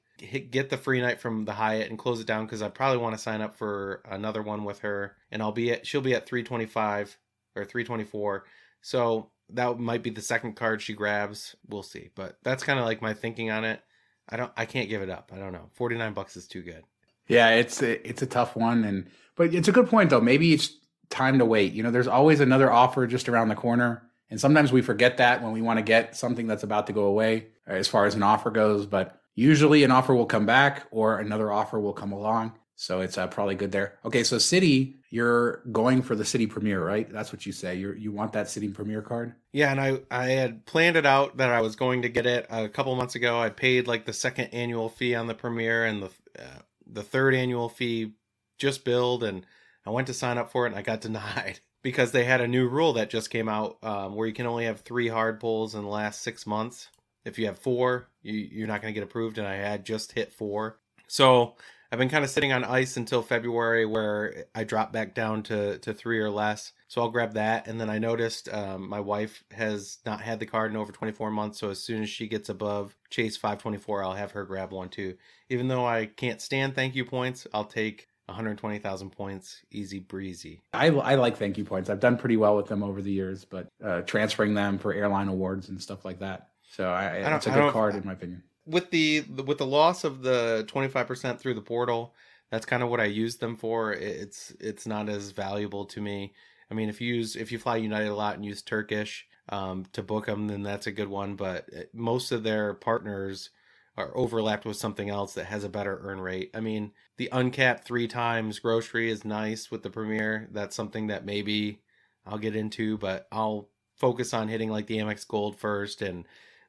get 0.51 0.71
the 0.71 0.77
free 0.77 1.01
night 1.01 1.21
from 1.21 1.45
the 1.45 1.53
Hyatt 1.53 1.91
and 1.91 1.99
close 1.99 2.21
it 2.21 2.27
down 2.27 2.47
because 2.47 2.63
I 2.63 2.69
probably 2.69 2.99
want 2.99 3.15
to 3.17 3.21
sign 3.21 3.41
up 3.41 3.57
for 3.57 4.03
another 4.09 4.41
one 4.41 4.65
with 4.65 4.79
her, 4.81 5.17
and 5.33 5.43
I'll 5.43 5.51
be 5.51 5.73
at 5.73 5.85
she'll 5.85 6.01
be 6.01 6.15
at 6.15 6.27
325 6.27 7.19
or 7.55 7.65
324. 7.65 8.45
So 8.81 9.31
that 9.51 9.79
might 9.79 10.03
be 10.03 10.11
the 10.11 10.23
second 10.23 10.55
card 10.55 10.83
she 10.83 10.95
grabs. 10.95 11.57
We'll 11.69 11.83
see. 11.83 12.11
But 12.15 12.39
that's 12.43 12.65
kind 12.65 12.79
of 12.79 12.85
like 12.85 13.03
my 13.03 13.15
thinking 13.15 13.51
on 13.51 13.65
it. 13.65 13.81
I 14.29 14.37
don't 14.37 14.53
I 14.57 14.67
can't 14.67 14.89
give 14.89 15.03
it 15.03 15.11
up. 15.11 15.33
I 15.35 15.39
don't 15.39 15.53
know. 15.53 15.69
49 15.75 16.13
bucks 16.15 16.37
is 16.37 16.47
too 16.47 16.63
good. 16.63 16.85
Yeah, 17.29 17.51
it's 17.51 17.83
a, 17.83 18.07
it's 18.09 18.23
a 18.23 18.27
tough 18.27 18.57
one 18.57 18.85
and 18.85 19.09
but 19.37 19.55
it's 19.55 19.69
a 19.69 19.73
good 19.73 19.89
point 19.89 20.11
though. 20.11 20.21
Maybe 20.21 20.53
it's 20.53 20.77
time 21.11 21.39
to 21.39 21.45
wait. 21.45 21.73
You 21.73 21.83
know, 21.83 21.91
there's 21.91 22.09
always 22.09 22.41
another 22.41 22.73
offer 22.73 23.07
just 23.07 23.29
around 23.29 23.49
the 23.49 23.55
corner. 23.55 24.03
And 24.31 24.41
sometimes 24.41 24.73
we 24.73 24.81
forget 24.81 25.19
that 25.19 25.43
when 25.43 25.53
we 25.53 25.61
want 25.61 25.79
to 25.79 25.83
get 25.83 26.17
something 26.17 26.47
that's 26.47 26.63
about 26.63 26.87
to 26.87 26.93
go 26.93 27.05
away 27.05 27.49
uh, 27.69 27.73
as 27.73 27.87
far 27.87 28.07
as 28.07 28.15
an 28.15 28.23
offer 28.23 28.51
goes, 28.51 28.87
but 28.87 29.21
usually 29.35 29.85
an 29.85 29.91
offer 29.91 30.15
will 30.15 30.27
come 30.27 30.47
back 30.47 30.87
or 30.91 31.19
another 31.19 31.53
offer 31.53 31.79
will 31.79 31.93
come 31.93 32.13
along. 32.13 32.53
So 32.83 33.01
it's 33.01 33.17
uh, 33.17 33.29
probably 33.29 33.55
good 33.55 33.71
there. 33.71 33.97
Okay, 34.05 34.25
so 34.25 34.39
Citi, 34.39 34.95
you're 35.09 35.63
going 35.71 36.03
for 36.03 36.17
the 36.17 36.25
Citi 36.25 36.51
Premier, 36.51 36.85
right? 36.85 37.09
That's 37.09 37.33
what 37.33 37.47
you 37.47 37.53
say. 37.53 37.77
You 37.77 37.93
you 37.93 38.11
want 38.11 38.33
that 38.33 38.47
Citi 38.47 38.75
Premier 38.75 39.01
card? 39.03 39.35
Yeah, 39.53 39.71
and 39.71 39.81
I 39.81 40.01
I 40.11 40.31
had 40.31 40.67
planned 40.67 40.97
it 40.97 41.07
out 41.07 41.37
that 41.37 41.51
I 41.51 41.61
was 41.61 41.77
going 41.77 42.03
to 42.03 42.09
get 42.09 42.27
it 42.27 42.45
a 42.51 42.69
couple 42.69 42.93
months 42.97 43.15
ago. 43.15 43.39
I 43.39 43.51
paid 43.51 43.87
like 43.87 44.05
the 44.05 44.13
second 44.13 44.47
annual 44.47 44.89
fee 44.89 45.15
on 45.15 45.29
the 45.29 45.35
Premier 45.35 45.85
and 45.85 46.03
the 46.03 46.11
uh, 46.37 46.63
the 46.85 47.05
third 47.05 47.37
annual 47.37 47.69
fee 47.69 48.15
just 48.59 48.85
billed, 48.85 49.23
and 49.23 49.47
I 49.87 49.91
went 49.91 50.09
to 50.09 50.15
sign 50.15 50.37
up 50.37 50.51
for 50.51 50.67
it 50.67 50.71
and 50.71 50.77
I 50.77 50.83
got 50.83 51.01
denied 51.03 51.61
because 51.83 52.11
they 52.11 52.25
had 52.25 52.41
a 52.41 52.49
new 52.49 52.67
rule 52.67 52.95
that 52.95 53.11
just 53.11 53.31
came 53.31 53.49
out 53.49 53.79
um, 53.85 54.17
where 54.17 54.27
you 54.27 54.35
can 54.35 54.47
only 54.47 54.65
have 54.65 54.81
three 54.81 55.07
hard 55.07 55.39
pulls 55.39 55.77
in 55.77 55.83
the 55.83 55.89
last 55.89 56.23
six 56.23 56.49
months. 56.49 56.89
If 57.25 57.39
you 57.39 57.47
have 57.47 57.61
four, 57.61 58.09
you, 58.23 58.33
you're 58.33 58.67
not 58.67 58.83
going 58.83 58.93
to 58.93 59.01
get 59.01 59.07
approved, 59.07 59.39
and 59.39 59.47
I 59.47 59.55
had 59.55 59.87
just 59.87 60.11
hit 60.11 60.33
four. 60.33 60.81
So 61.07 61.55
I've 61.93 61.99
been 61.99 62.09
kind 62.09 62.25
of 62.25 62.31
sitting 62.31 62.55
on 62.55 62.65
ice 62.65 62.97
until 62.97 63.21
February 63.21 63.85
where 63.85 64.47
I 64.55 64.65
drop 64.65 64.95
back 64.95 65.15
down 65.15 65.43
to, 65.45 65.77
to 65.81 65.93
three 65.93 66.21
or 66.21 66.31
less. 66.31 66.73
So 66.89 67.03
I'll 67.03 67.11
grab 67.11 67.35
that. 67.35 67.69
And 67.69 67.79
then 67.79 67.91
I 67.91 67.99
noticed 67.99 68.49
um, 68.51 68.89
my 68.89 69.01
wife 69.01 69.45
has 69.51 69.99
not 70.07 70.23
had 70.23 70.41
the 70.41 70.47
card 70.47 70.71
in 70.71 70.79
over 70.79 70.91
24 70.91 71.31
months. 71.31 71.59
So 71.59 71.69
as 71.69 71.83
soon 71.83 72.03
as 72.03 72.09
she 72.09 72.29
gets 72.29 72.49
above 72.49 72.97
Chase 73.11 73.37
524, 73.37 74.05
I'll 74.05 74.15
have 74.15 74.31
her 74.31 74.47
grab 74.47 74.73
one 74.73 74.89
too. 74.89 75.19
Even 75.51 75.69
though 75.69 75.85
I 75.85 76.07
can't 76.07 76.41
stand 76.41 76.75
thank 76.75 76.95
you 76.95 77.05
points, 77.05 77.47
I'll 77.53 77.67
take 77.67 78.09
120,000 78.25 79.11
points, 79.11 79.61
easy 79.71 79.99
breezy. 79.99 80.63
I, 80.73 80.87
I 80.87 81.17
like 81.17 81.37
thank 81.37 81.59
you 81.59 81.65
points. 81.65 81.91
I've 81.91 82.01
done 82.01 82.17
pretty 82.17 82.39
well 82.39 82.57
with 82.57 82.69
them 82.69 82.83
over 82.83 83.03
the 83.03 83.13
years, 83.13 83.45
but 83.45 83.69
uh, 83.85 84.01
transferring 84.01 84.55
them 84.55 84.79
for 84.79 84.95
airline 84.95 85.29
awards 85.29 85.69
and 85.69 85.83
stuff 85.83 86.07
like 86.07 86.21
that. 86.21 86.49
So 86.71 86.89
I, 86.89 87.19
I 87.19 87.37
it's 87.37 87.47
a 87.47 87.51
good 87.51 87.71
card 87.71 87.97
in 87.97 88.07
my 88.07 88.15
opinion 88.15 88.43
with 88.67 88.91
the 88.91 89.23
with 89.23 89.59
the 89.59 89.67
loss 89.67 90.05
of 90.05 90.23
the 90.23 90.65
25% 90.69 91.39
through 91.39 91.55
the 91.55 91.61
portal 91.61 92.15
that's 92.53 92.67
kind 92.67 92.83
of 92.83 92.91
what 92.91 93.01
i 93.01 93.05
use 93.05 93.37
them 93.37 93.57
for. 93.57 93.93
It's 93.95 94.53
it's 94.61 94.87
not 94.87 95.09
as 95.09 95.31
valuable 95.31 95.87
to 95.87 96.01
me. 96.01 96.35
I 96.71 96.75
mean 96.75 96.89
if 96.91 97.01
you 97.01 97.15
use 97.15 97.35
if 97.35 97.51
you 97.51 97.59
fly 97.59 97.77
united 97.77 98.09
a 98.09 98.15
lot 98.15 98.37
and 98.37 98.45
use 98.45 98.63
turkish 98.63 99.27
um, 99.49 99.87
to 99.95 100.03
book 100.03 100.27
them 100.27 100.47
then 100.47 100.63
that's 100.63 100.87
a 100.87 100.93
good 100.93 101.09
one 101.09 101.35
but 101.35 101.69
most 101.93 102.31
of 102.31 102.45
their 102.45 102.75
partners 102.75 103.51
are 103.97 104.17
overlapped 104.17 104.65
with 104.65 104.77
something 104.77 105.11
else 105.11 105.35
that 105.35 105.47
has 105.47 105.65
a 105.65 105.69
better 105.69 105.99
earn 106.03 106.21
rate. 106.21 106.51
I 106.55 106.61
mean 106.61 106.93
the 107.17 107.31
uncapped 107.33 107.85
three 107.85 108.07
times 108.07 108.59
grocery 108.59 109.11
is 109.11 109.25
nice 109.25 109.71
with 109.71 109.83
the 109.83 109.91
premier. 109.91 110.49
That's 110.53 110.77
something 110.77 111.07
that 111.09 111.25
maybe 111.25 111.81
i'll 112.27 112.39
get 112.39 112.55
into 112.55 112.97
but 112.99 113.27
i'll 113.33 113.69
focus 113.97 114.33
on 114.33 114.49
hitting 114.49 114.71
like 114.71 114.87
the 114.87 114.99
amex 114.99 115.27
gold 115.27 115.59
first 115.59 116.03
and 116.03 116.25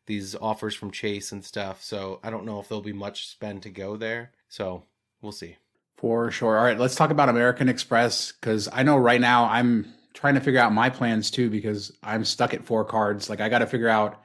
these 0.06 0.36
offers 0.36 0.76
from 0.76 0.92
Chase 0.92 1.32
and 1.32 1.44
stuff. 1.44 1.82
So 1.82 2.20
I 2.24 2.30
don't 2.30 2.46
know 2.46 2.60
if 2.60 2.68
there'll 2.68 2.82
be 2.82 2.94
much 2.94 3.28
spend 3.28 3.64
to 3.64 3.70
go 3.70 3.98
there. 3.98 4.32
So 4.50 4.84
we'll 5.22 5.32
see. 5.32 5.58
For 5.98 6.32
sure. 6.32 6.58
All 6.58 6.66
right, 6.66 6.78
let's 6.78 6.96
talk 6.96 7.12
about 7.12 7.30
American 7.30 7.70
Express 7.70 8.34
because 8.34 8.68
I 8.72 8.84
know 8.84 8.98
right 8.98 9.22
now 9.22 9.46
I'm 9.46 9.94
trying 10.14 10.36
to 10.36 10.42
figure 10.42 10.60
out 10.60 10.74
my 10.74 10.90
plans 10.90 11.32
too 11.32 11.50
because 11.50 11.92
I'm 12.04 12.26
stuck 12.26 12.54
at 12.54 12.66
four 12.66 12.86
cards. 12.86 13.30
Like 13.30 13.42
I 13.42 13.50
got 13.50 13.60
to 13.60 13.68
figure 13.68 13.90
out 13.90 14.22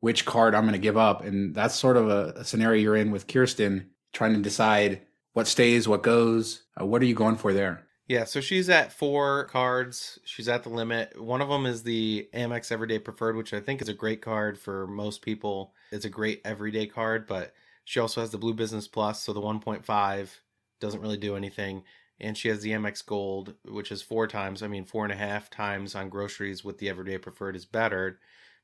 which 0.00 0.24
card 0.24 0.54
I'm 0.54 0.62
going 0.62 0.72
to 0.72 0.78
give 0.78 0.96
up, 0.96 1.22
and 1.22 1.54
that's 1.54 1.74
sort 1.74 1.96
of 1.96 2.08
a, 2.08 2.32
a, 2.36 2.44
scenario 2.44 2.80
you're 2.80 2.96
in 2.96 3.10
with 3.10 3.26
Kirsten, 3.26 3.90
trying 4.14 4.32
to 4.32 4.40
decide 4.40 5.02
what 5.34 5.46
stays, 5.46 5.86
what 5.86 6.02
goes. 6.02 6.62
Uh, 6.80 6.86
what 6.86 7.02
are 7.02 7.06
you 7.06 7.14
going 7.14 7.36
for 7.36 7.52
there? 7.52 7.86
Yeah, 8.10 8.24
so 8.24 8.40
she's 8.40 8.68
at 8.68 8.92
four 8.92 9.44
cards. 9.44 10.18
She's 10.24 10.48
at 10.48 10.64
the 10.64 10.68
limit. 10.68 11.22
One 11.22 11.40
of 11.40 11.48
them 11.48 11.64
is 11.64 11.84
the 11.84 12.28
Amex 12.34 12.72
Everyday 12.72 12.98
Preferred, 12.98 13.36
which 13.36 13.54
I 13.54 13.60
think 13.60 13.80
is 13.80 13.88
a 13.88 13.94
great 13.94 14.20
card 14.20 14.58
for 14.58 14.88
most 14.88 15.22
people. 15.22 15.74
It's 15.92 16.04
a 16.04 16.10
great 16.10 16.40
everyday 16.44 16.88
card, 16.88 17.28
but 17.28 17.54
she 17.84 18.00
also 18.00 18.20
has 18.20 18.32
the 18.32 18.36
Blue 18.36 18.52
Business 18.52 18.88
Plus, 18.88 19.22
so 19.22 19.32
the 19.32 19.40
1.5 19.40 20.28
doesn't 20.80 21.00
really 21.00 21.18
do 21.18 21.36
anything. 21.36 21.84
And 22.18 22.36
she 22.36 22.48
has 22.48 22.62
the 22.62 22.72
Amex 22.72 23.06
Gold, 23.06 23.54
which 23.64 23.92
is 23.92 24.02
four 24.02 24.26
times, 24.26 24.64
I 24.64 24.66
mean, 24.66 24.86
four 24.86 25.04
and 25.04 25.12
a 25.12 25.16
half 25.16 25.48
times 25.48 25.94
on 25.94 26.08
groceries 26.08 26.64
with 26.64 26.78
the 26.78 26.88
Everyday 26.88 27.18
Preferred 27.18 27.54
is 27.54 27.64
better, 27.64 28.18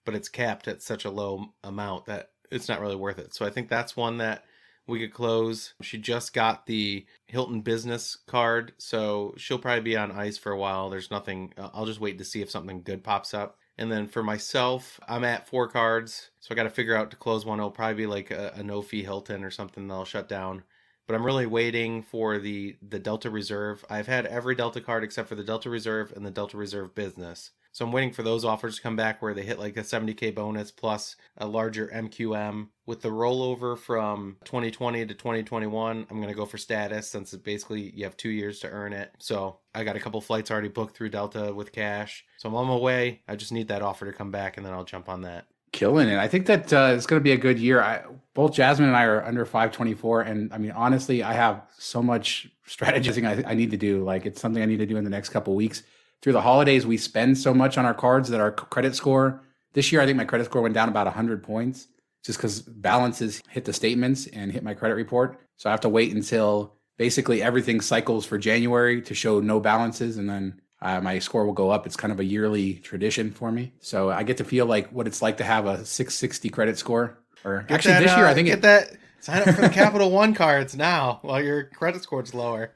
but 0.05 0.17
it's 0.17 0.29
capped 0.29 0.67
at 0.67 0.83
such 0.83 1.05
a 1.05 1.11
low 1.11 1.53
amount 1.63 2.07
that 2.07 2.31
it's 2.51 2.69
not 2.69 2.81
really 2.81 2.97
worth 2.97 3.21
it. 3.21 3.33
So 3.33 3.47
I 3.47 3.51
think 3.51 3.69
that's 3.69 3.97
one 3.97 4.19
that 4.19 4.43
we 4.87 5.01
could 5.01 5.13
close. 5.13 5.75
She 5.83 5.99
just 5.99 6.33
got 6.33 6.67
the 6.67 7.07
Hilton 7.27 7.61
business 7.61 8.17
card, 8.27 8.73
so 8.79 9.35
she'll 9.37 9.59
probably 9.59 9.83
be 9.83 9.97
on 9.97 10.13
ice 10.13 10.39
for 10.39 10.53
a 10.53 10.59
while. 10.59 10.91
There's 10.91 11.11
nothing, 11.11 11.53
uh, 11.59 11.71
I'll 11.75 11.87
just 11.87 12.01
wait 12.01 12.19
to 12.19 12.25
see 12.25 12.43
if 12.43 12.51
something 12.51 12.83
good 12.83 13.03
pops 13.03 13.35
up. 13.35 13.59
And 13.79 13.93
then 13.93 14.07
for 14.07 14.23
myself, 14.23 14.99
I'm 15.07 15.25
at 15.25 15.49
four 15.49 15.69
cards, 15.69 16.31
so 16.41 16.49
I 16.51 16.55
got 16.55 16.63
to 16.63 16.71
figure 16.71 16.97
out 16.97 17.11
to 17.11 17.17
close 17.17 17.45
one. 17.45 17.59
It'll 17.59 17.71
probably 17.71 17.95
be 17.95 18.07
like 18.07 18.31
a, 18.31 18.53
a 18.57 18.63
no 18.63 18.81
fee 18.81 19.03
Hilton 19.03 19.45
or 19.45 19.51
something 19.51 19.87
that'll 19.87 20.05
shut 20.05 20.29
down. 20.29 20.63
But 21.07 21.15
I'm 21.15 21.27
really 21.27 21.47
waiting 21.47 22.03
for 22.03 22.39
the 22.39 22.77
the 22.83 22.99
Delta 22.99 23.31
Reserve. 23.31 23.85
I've 23.89 24.09
had 24.09 24.27
every 24.27 24.55
Delta 24.57 24.81
card 24.81 25.05
except 25.05 25.29
for 25.29 25.37
the 25.37 25.45
Delta 25.45 25.71
Reserve 25.71 26.13
and 26.17 26.27
the 26.27 26.31
Delta 26.31 26.57
Reserve 26.57 26.95
Business. 26.95 27.51
So 27.77 27.85
I'm 27.85 27.93
waiting 27.93 28.11
for 28.15 28.23
those 28.23 28.43
offers 28.43 28.77
to 28.77 28.83
come 28.83 28.97
back 28.97 29.21
where 29.21 29.35
they 29.35 29.43
hit 29.43 29.59
like 29.59 29.77
a 29.77 29.83
70k 29.83 30.35
bonus 30.35 30.71
plus 30.71 31.15
a 31.37 31.47
larger 31.47 31.89
MQM. 31.89 32.69
With 32.87 33.03
the 33.03 33.11
rollover 33.11 33.79
from 33.79 34.39
2020 34.47 35.05
to 35.05 35.13
2021, 35.13 36.07
I'm 36.09 36.17
going 36.17 36.31
to 36.31 36.35
go 36.35 36.47
for 36.47 36.57
status 36.57 37.07
since 37.07 37.35
it 37.35 37.45
basically 37.45 37.91
you 37.95 38.05
have 38.05 38.17
two 38.17 38.31
years 38.31 38.61
to 38.61 38.71
earn 38.71 38.95
it. 38.95 39.13
So 39.19 39.59
I 39.75 39.85
got 39.85 39.95
a 39.95 40.01
couple 40.01 40.23
flights 40.23 40.51
already 40.51 40.69
booked 40.69 40.97
through 40.97 41.11
Delta 41.11 41.53
with 41.53 41.71
cash. 41.71 42.25
So 42.39 42.49
I'm 42.49 42.55
on 42.55 42.67
my 42.67 42.77
way. 42.77 43.21
I 43.29 43.37
just 43.37 43.53
need 43.53 43.69
that 43.69 43.83
offer 43.83 44.07
to 44.07 44.13
come 44.15 44.31
back 44.31 44.57
and 44.57 44.65
then 44.65 44.73
I'll 44.73 44.83
jump 44.83 45.11
on 45.11 45.21
that. 45.23 45.47
Killing 45.73 46.09
it. 46.09 46.17
I 46.17 46.29
think 46.29 46.47
that 46.47 46.73
uh, 46.73 46.95
it's 46.97 47.05
going 47.05 47.21
to 47.21 47.25
be 47.25 47.33
a 47.33 47.37
good 47.37 47.59
year. 47.59 47.83
I, 47.83 48.05
both 48.33 48.55
Jasmine 48.55 48.89
and 48.89 48.97
I 48.97 49.05
are 49.05 49.23
under 49.23 49.45
524. 49.45 50.23
And 50.23 50.51
I 50.51 50.57
mean, 50.57 50.71
honestly, 50.71 51.23
I 51.23 51.35
have 51.35 51.61
so 51.77 52.03
much 52.03 52.49
strategizing 52.67 53.29
I, 53.29 53.51
I 53.51 53.53
need 53.53 53.71
to 53.73 53.77
do. 53.77 54.03
Like 54.03 54.25
it's 54.25 54.41
something 54.41 54.63
I 54.63 54.67
need 54.67 54.79
to 54.79 54.87
do 54.87 54.97
in 54.97 55.05
the 55.05 55.11
next 55.11 55.29
couple 55.29 55.55
weeks 55.55 55.83
through 56.23 56.33
the 56.33 56.43
holidays, 56.43 56.87
we 56.87 56.97
spend 56.97 57.39
so 57.39 57.55
much 57.55 57.79
on 57.79 57.85
our 57.85 57.95
cards 57.95 58.29
that 58.31 58.41
our 58.41 58.51
credit 58.51 58.95
score 58.95 59.43
this 59.77 59.93
year, 59.93 60.01
I 60.01 60.07
think 60.07 60.17
my 60.17 60.25
credit 60.25 60.47
score 60.47 60.63
went 60.63 60.75
down 60.75 60.89
about 60.89 61.05
100 61.05 61.43
points 61.43 61.87
just 62.25 62.39
because 62.39 62.63
balances 62.63 63.43
hit 63.51 63.67
the 63.67 63.75
statements 63.75 64.27
and 64.27 64.51
hit 64.51 64.65
my 64.65 64.73
credit 64.73 64.95
report. 64.95 65.39
So 65.59 65.69
I 65.69 65.73
have 65.73 65.83
to 65.83 65.91
wait 65.91 66.15
until 66.15 66.73
basically 66.97 67.43
everything 67.43 67.83
cycles 67.83 68.25
for 68.25 68.39
January 68.39 69.03
to 69.03 69.15
show 69.15 69.39
no 69.39 69.61
balances. 69.61 70.17
And 70.17 70.31
then 70.31 70.63
uh, 70.81 71.03
my 71.03 71.19
score 71.19 71.45
will 71.45 71.53
go 71.53 71.69
up. 71.69 71.85
It's 71.85 71.95
kind 71.95 72.11
of 72.11 72.21
a 72.21 72.25
yearly 72.25 72.77
tradition 72.77 73.31
for 73.31 73.53
me. 73.53 73.75
So 73.81 74.09
I 74.09 74.23
get 74.23 74.39
to 74.39 74.45
feel 74.45 74.65
like 74.65 74.89
what 74.93 75.07
it's 75.07 75.21
like 75.21 75.37
to 75.37 75.45
have 75.45 75.67
a 75.67 75.85
660 75.85 76.49
credit 76.49 76.79
score. 76.79 77.19
Or 77.45 77.67
get 77.69 77.73
actually, 77.73 77.93
that, 77.93 78.03
this 78.05 78.17
year, 78.17 78.25
uh, 78.25 78.31
I 78.31 78.35
think 78.35 78.47
get 78.47 78.59
it, 78.59 78.63
that. 78.63 78.93
Sign 79.21 79.43
up 79.43 79.55
for 79.55 79.61
the 79.61 79.69
Capital 79.69 80.11
One 80.11 80.33
cards 80.33 80.75
now 80.75 81.19
while 81.21 81.43
your 81.43 81.65
credit 81.65 82.03
score's 82.03 82.33
lower. 82.33 82.73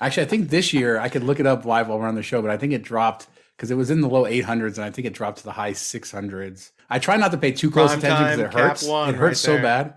Actually, 0.00 0.24
I 0.24 0.28
think 0.28 0.50
this 0.50 0.72
year 0.72 0.98
I 0.98 1.08
could 1.08 1.24
look 1.24 1.40
it 1.40 1.46
up 1.46 1.64
live 1.64 1.88
while 1.88 1.98
we're 1.98 2.06
on 2.06 2.14
the 2.14 2.22
show, 2.22 2.42
but 2.42 2.50
I 2.50 2.56
think 2.56 2.72
it 2.72 2.82
dropped 2.82 3.26
because 3.56 3.70
it 3.70 3.76
was 3.76 3.90
in 3.90 4.02
the 4.02 4.08
low 4.08 4.24
800s 4.24 4.76
and 4.76 4.84
I 4.84 4.90
think 4.90 5.06
it 5.06 5.14
dropped 5.14 5.38
to 5.38 5.44
the 5.44 5.52
high 5.52 5.72
600s. 5.72 6.72
I 6.90 6.98
try 6.98 7.16
not 7.16 7.30
to 7.32 7.38
pay 7.38 7.52
too 7.52 7.70
close 7.70 7.90
Prime 7.90 7.98
attention 8.00 8.24
because 8.24 8.38
it 8.38 8.60
hurts. 8.60 8.82
It 8.84 9.14
hurts 9.14 9.18
right 9.20 9.36
so 9.36 9.52
there. 9.54 9.62
bad. 9.62 9.94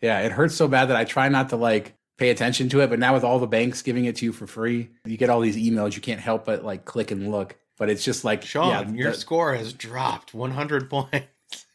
Yeah, 0.00 0.20
it 0.20 0.32
hurts 0.32 0.54
so 0.54 0.68
bad 0.68 0.86
that 0.86 0.96
I 0.96 1.04
try 1.04 1.28
not 1.28 1.48
to 1.50 1.56
like 1.56 1.94
pay 2.16 2.30
attention 2.30 2.68
to 2.70 2.80
it. 2.80 2.90
But 2.90 2.98
now 2.98 3.12
with 3.14 3.24
all 3.24 3.38
the 3.38 3.46
banks 3.46 3.82
giving 3.82 4.04
it 4.04 4.16
to 4.16 4.24
you 4.24 4.32
for 4.32 4.46
free, 4.46 4.90
you 5.04 5.16
get 5.16 5.28
all 5.30 5.40
these 5.40 5.56
emails. 5.56 5.94
You 5.96 6.00
can't 6.00 6.20
help 6.20 6.44
but 6.44 6.64
like 6.64 6.84
click 6.84 7.10
and 7.10 7.30
look. 7.30 7.56
but 7.76 7.90
it's 7.90 8.04
just 8.04 8.24
like 8.24 8.42
Shawn, 8.44 8.68
yeah, 8.68 9.02
your 9.02 9.10
the- 9.10 9.16
score 9.18 9.54
has 9.54 9.72
dropped 9.72 10.32
100 10.34 10.88
points. 10.88 11.26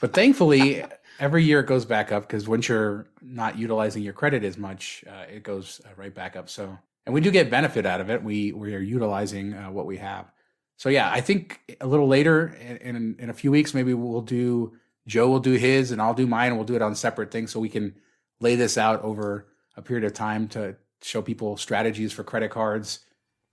But 0.00 0.14
thankfully, 0.14 0.84
every 1.18 1.42
year 1.42 1.58
it 1.60 1.66
goes 1.66 1.84
back 1.84 2.12
up 2.12 2.22
because 2.22 2.46
once 2.46 2.68
you're 2.68 3.06
not 3.20 3.58
utilizing 3.58 4.02
your 4.04 4.12
credit 4.12 4.44
as 4.44 4.56
much, 4.56 5.02
uh, 5.08 5.24
it 5.28 5.42
goes 5.42 5.80
uh, 5.84 5.88
right 5.96 6.14
back 6.14 6.36
up. 6.36 6.48
So, 6.48 6.78
and 7.08 7.14
we 7.14 7.22
do 7.22 7.30
get 7.30 7.48
benefit 7.48 7.86
out 7.86 8.02
of 8.02 8.10
it. 8.10 8.22
We 8.22 8.52
we 8.52 8.74
are 8.74 8.80
utilizing 8.80 9.54
uh, 9.54 9.70
what 9.70 9.86
we 9.86 9.96
have. 9.96 10.30
So 10.76 10.90
yeah, 10.90 11.10
I 11.10 11.22
think 11.22 11.58
a 11.80 11.86
little 11.86 12.06
later 12.06 12.48
in, 12.82 13.16
in 13.18 13.30
a 13.30 13.32
few 13.32 13.50
weeks, 13.50 13.72
maybe 13.72 13.94
we'll 13.94 14.20
do 14.20 14.74
Joe 15.06 15.30
will 15.30 15.40
do 15.40 15.52
his 15.52 15.90
and 15.90 16.02
I'll 16.02 16.12
do 16.12 16.26
mine. 16.26 16.48
and 16.48 16.56
We'll 16.58 16.66
do 16.66 16.76
it 16.76 16.82
on 16.82 16.94
separate 16.94 17.30
things 17.30 17.50
so 17.50 17.60
we 17.60 17.70
can 17.70 17.94
lay 18.40 18.56
this 18.56 18.76
out 18.76 19.02
over 19.02 19.46
a 19.74 19.80
period 19.80 20.04
of 20.04 20.12
time 20.12 20.48
to 20.48 20.76
show 21.00 21.22
people 21.22 21.56
strategies 21.56 22.12
for 22.12 22.24
credit 22.24 22.50
cards. 22.50 23.00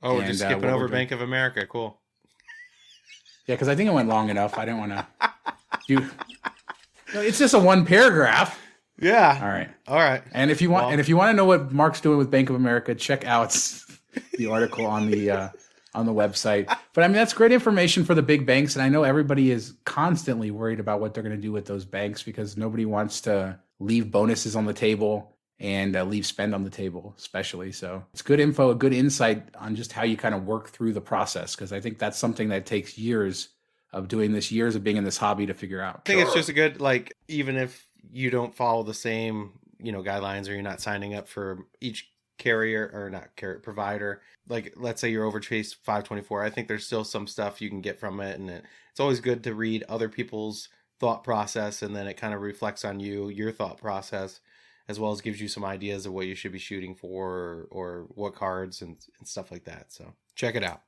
Oh, 0.03 0.15
we're 0.15 0.23
And, 0.23 0.27
just 0.27 0.43
uh, 0.43 0.47
skipping 0.49 0.65
we're 0.65 0.75
over. 0.75 0.89
Bank 0.89 1.11
of 1.11 1.21
America. 1.21 1.65
Cool. 1.65 1.97
Yeah, 3.47 3.55
because 3.55 3.69
I 3.69 3.75
think 3.75 3.87
it 3.89 3.93
went 3.93 4.09
long 4.09 4.29
enough. 4.29 4.57
I 4.57 4.65
didn't 4.65 4.79
want 4.81 4.91
to 4.91 5.07
do. 5.87 6.05
No, 7.13 7.21
it's 7.21 7.37
just 7.39 7.53
a 7.53 7.59
one 7.59 7.85
paragraph. 7.85 8.59
Yeah. 8.99 9.39
All 9.41 9.49
right. 9.49 9.69
All 9.87 9.97
right. 9.97 10.23
And 10.31 10.51
if 10.51 10.61
you 10.61 10.69
want, 10.69 10.85
Well- 10.85 10.91
and 10.91 10.99
if 11.01 11.09
you 11.09 11.17
want 11.17 11.29
to 11.31 11.33
know 11.35 11.45
what 11.45 11.71
Mark's 11.71 12.01
doing 12.01 12.17
with 12.17 12.31
Bank 12.31 12.49
of 12.49 12.55
America, 12.55 12.95
check 12.95 13.25
out 13.25 13.51
the 14.37 14.47
article 14.47 14.85
on 14.85 15.09
the 15.09 15.31
uh, 15.31 15.49
on 15.93 16.05
the 16.05 16.13
website. 16.13 16.67
But 16.93 17.03
I 17.03 17.07
mean, 17.07 17.15
that's 17.15 17.33
great 17.33 17.51
information 17.51 18.05
for 18.05 18.15
the 18.15 18.21
big 18.21 18.45
banks, 18.45 18.75
and 18.75 18.83
I 18.83 18.89
know 18.89 19.03
everybody 19.03 19.51
is 19.51 19.73
constantly 19.85 20.51
worried 20.51 20.79
about 20.79 20.99
what 21.01 21.13
they're 21.13 21.23
going 21.23 21.35
to 21.35 21.41
do 21.41 21.51
with 21.51 21.65
those 21.65 21.85
banks 21.85 22.23
because 22.23 22.57
nobody 22.57 22.85
wants 22.85 23.21
to 23.21 23.59
leave 23.79 24.11
bonuses 24.11 24.55
on 24.55 24.65
the 24.65 24.73
table 24.73 25.31
and 25.59 25.95
uh, 25.95 26.03
leave 26.03 26.25
spend 26.25 26.53
on 26.53 26.63
the 26.63 26.69
table, 26.69 27.13
especially. 27.17 27.71
So 27.71 28.03
it's 28.13 28.21
good 28.21 28.39
info, 28.41 28.71
a 28.71 28.75
good 28.75 28.93
insight 28.93 29.55
on 29.57 29.75
just 29.75 29.93
how 29.93 30.03
you 30.03 30.17
kind 30.17 30.35
of 30.35 30.45
work 30.45 30.69
through 30.69 30.93
the 30.93 31.01
process 31.01 31.55
because 31.55 31.71
I 31.71 31.79
think 31.79 31.97
that's 31.97 32.17
something 32.17 32.49
that 32.49 32.65
takes 32.65 32.97
years 32.97 33.49
of 33.93 34.09
doing 34.09 34.33
this, 34.33 34.51
years 34.51 34.75
of 34.75 34.83
being 34.83 34.97
in 34.97 35.05
this 35.05 35.17
hobby 35.17 35.45
to 35.45 35.53
figure 35.53 35.81
out. 35.81 36.01
I 36.05 36.09
think 36.09 36.21
it's 36.21 36.33
just 36.33 36.49
a 36.49 36.53
good 36.53 36.81
like 36.81 37.13
even 37.29 37.55
if 37.55 37.87
you 38.11 38.29
don't 38.29 38.55
follow 38.55 38.83
the 38.83 38.93
same 38.93 39.51
you 39.79 39.91
know 39.91 40.03
guidelines 40.03 40.47
or 40.47 40.53
you're 40.53 40.61
not 40.61 40.81
signing 40.81 41.15
up 41.15 41.27
for 41.27 41.67
each 41.81 42.11
carrier 42.37 42.91
or 42.93 43.09
not 43.09 43.35
carrier 43.35 43.59
provider 43.59 44.21
like 44.49 44.73
let's 44.77 45.01
say 45.01 45.09
you're 45.09 45.25
over 45.25 45.39
chase 45.39 45.73
524 45.73 46.43
i 46.43 46.49
think 46.49 46.67
there's 46.67 46.85
still 46.85 47.03
some 47.03 47.27
stuff 47.27 47.61
you 47.61 47.69
can 47.69 47.81
get 47.81 47.99
from 47.99 48.19
it 48.19 48.39
and 48.39 48.49
it, 48.49 48.63
it's 48.91 48.99
always 48.99 49.19
good 49.19 49.43
to 49.43 49.55
read 49.55 49.83
other 49.89 50.09
people's 50.09 50.69
thought 50.99 51.23
process 51.23 51.81
and 51.81 51.95
then 51.95 52.07
it 52.07 52.17
kind 52.17 52.33
of 52.33 52.41
reflects 52.41 52.85
on 52.85 52.99
you 52.99 53.29
your 53.29 53.51
thought 53.51 53.77
process 53.77 54.39
as 54.87 54.99
well 54.99 55.11
as 55.11 55.21
gives 55.21 55.41
you 55.41 55.47
some 55.47 55.65
ideas 55.65 56.05
of 56.05 56.13
what 56.13 56.27
you 56.27 56.35
should 56.35 56.51
be 56.51 56.59
shooting 56.59 56.95
for 56.95 57.29
or, 57.31 57.67
or 57.71 58.05
what 58.15 58.35
cards 58.35 58.81
and, 58.81 58.97
and 59.19 59.27
stuff 59.27 59.51
like 59.51 59.63
that 59.65 59.91
so 59.91 60.13
check 60.35 60.55
it 60.55 60.63
out 60.63 60.81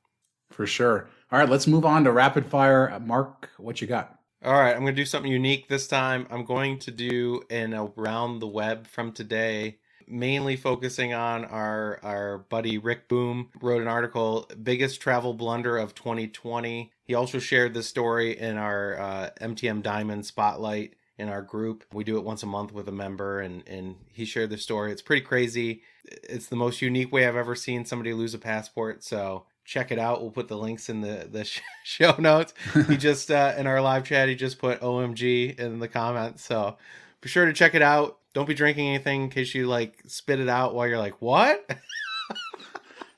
For 0.50 0.66
sure. 0.66 1.08
All 1.30 1.38
right, 1.38 1.48
let's 1.48 1.66
move 1.66 1.84
on 1.84 2.04
to 2.04 2.12
rapid 2.12 2.46
fire. 2.46 2.98
Mark, 3.04 3.50
what 3.58 3.80
you 3.80 3.86
got? 3.86 4.17
All 4.44 4.52
right, 4.52 4.70
I'm 4.70 4.82
going 4.82 4.94
to 4.94 5.02
do 5.02 5.04
something 5.04 5.32
unique 5.32 5.66
this 5.66 5.88
time. 5.88 6.28
I'm 6.30 6.44
going 6.44 6.78
to 6.80 6.92
do 6.92 7.42
an 7.50 7.74
around 7.74 8.38
the 8.38 8.46
web 8.46 8.86
from 8.86 9.10
today, 9.10 9.78
mainly 10.06 10.54
focusing 10.54 11.12
on 11.12 11.44
our 11.44 11.98
our 12.04 12.38
buddy 12.38 12.78
Rick 12.78 13.08
Boom 13.08 13.48
wrote 13.60 13.82
an 13.82 13.88
article, 13.88 14.48
biggest 14.62 15.00
travel 15.00 15.34
blunder 15.34 15.76
of 15.76 15.92
2020. 15.96 16.92
He 17.02 17.14
also 17.14 17.40
shared 17.40 17.74
this 17.74 17.88
story 17.88 18.38
in 18.38 18.56
our 18.58 19.00
uh, 19.00 19.30
MTM 19.40 19.82
Diamond 19.82 20.24
Spotlight 20.24 20.94
in 21.18 21.28
our 21.28 21.42
group. 21.42 21.84
We 21.92 22.04
do 22.04 22.16
it 22.16 22.22
once 22.22 22.44
a 22.44 22.46
month 22.46 22.72
with 22.72 22.86
a 22.86 22.92
member, 22.92 23.40
and 23.40 23.64
and 23.66 23.96
he 24.12 24.24
shared 24.24 24.50
the 24.50 24.58
story. 24.58 24.92
It's 24.92 25.02
pretty 25.02 25.22
crazy. 25.22 25.82
It's 26.04 26.46
the 26.46 26.54
most 26.54 26.80
unique 26.80 27.10
way 27.10 27.26
I've 27.26 27.34
ever 27.34 27.56
seen 27.56 27.84
somebody 27.84 28.12
lose 28.14 28.34
a 28.34 28.38
passport. 28.38 29.02
So 29.02 29.46
check 29.68 29.92
it 29.92 29.98
out. 29.98 30.22
We'll 30.22 30.30
put 30.30 30.48
the 30.48 30.56
links 30.56 30.88
in 30.88 31.02
the 31.02 31.28
the 31.30 31.44
show 31.84 32.16
notes. 32.18 32.54
He 32.88 32.96
just 33.08 33.30
uh, 33.30 33.54
in 33.56 33.66
our 33.66 33.80
live 33.80 34.04
chat, 34.04 34.28
he 34.28 34.34
just 34.34 34.58
put 34.58 34.80
OMG 34.80 35.58
in 35.60 35.78
the 35.78 35.88
comments. 35.88 36.42
So 36.42 36.78
be 37.20 37.28
sure 37.28 37.44
to 37.44 37.52
check 37.52 37.74
it 37.74 37.82
out. 37.82 38.18
Don't 38.32 38.48
be 38.48 38.54
drinking 38.54 38.88
anything 38.88 39.24
in 39.24 39.30
case 39.30 39.54
you 39.54 39.66
like 39.66 40.02
spit 40.06 40.40
it 40.40 40.48
out 40.48 40.74
while 40.74 40.88
you're 40.88 40.98
like, 40.98 41.20
what? 41.20 41.70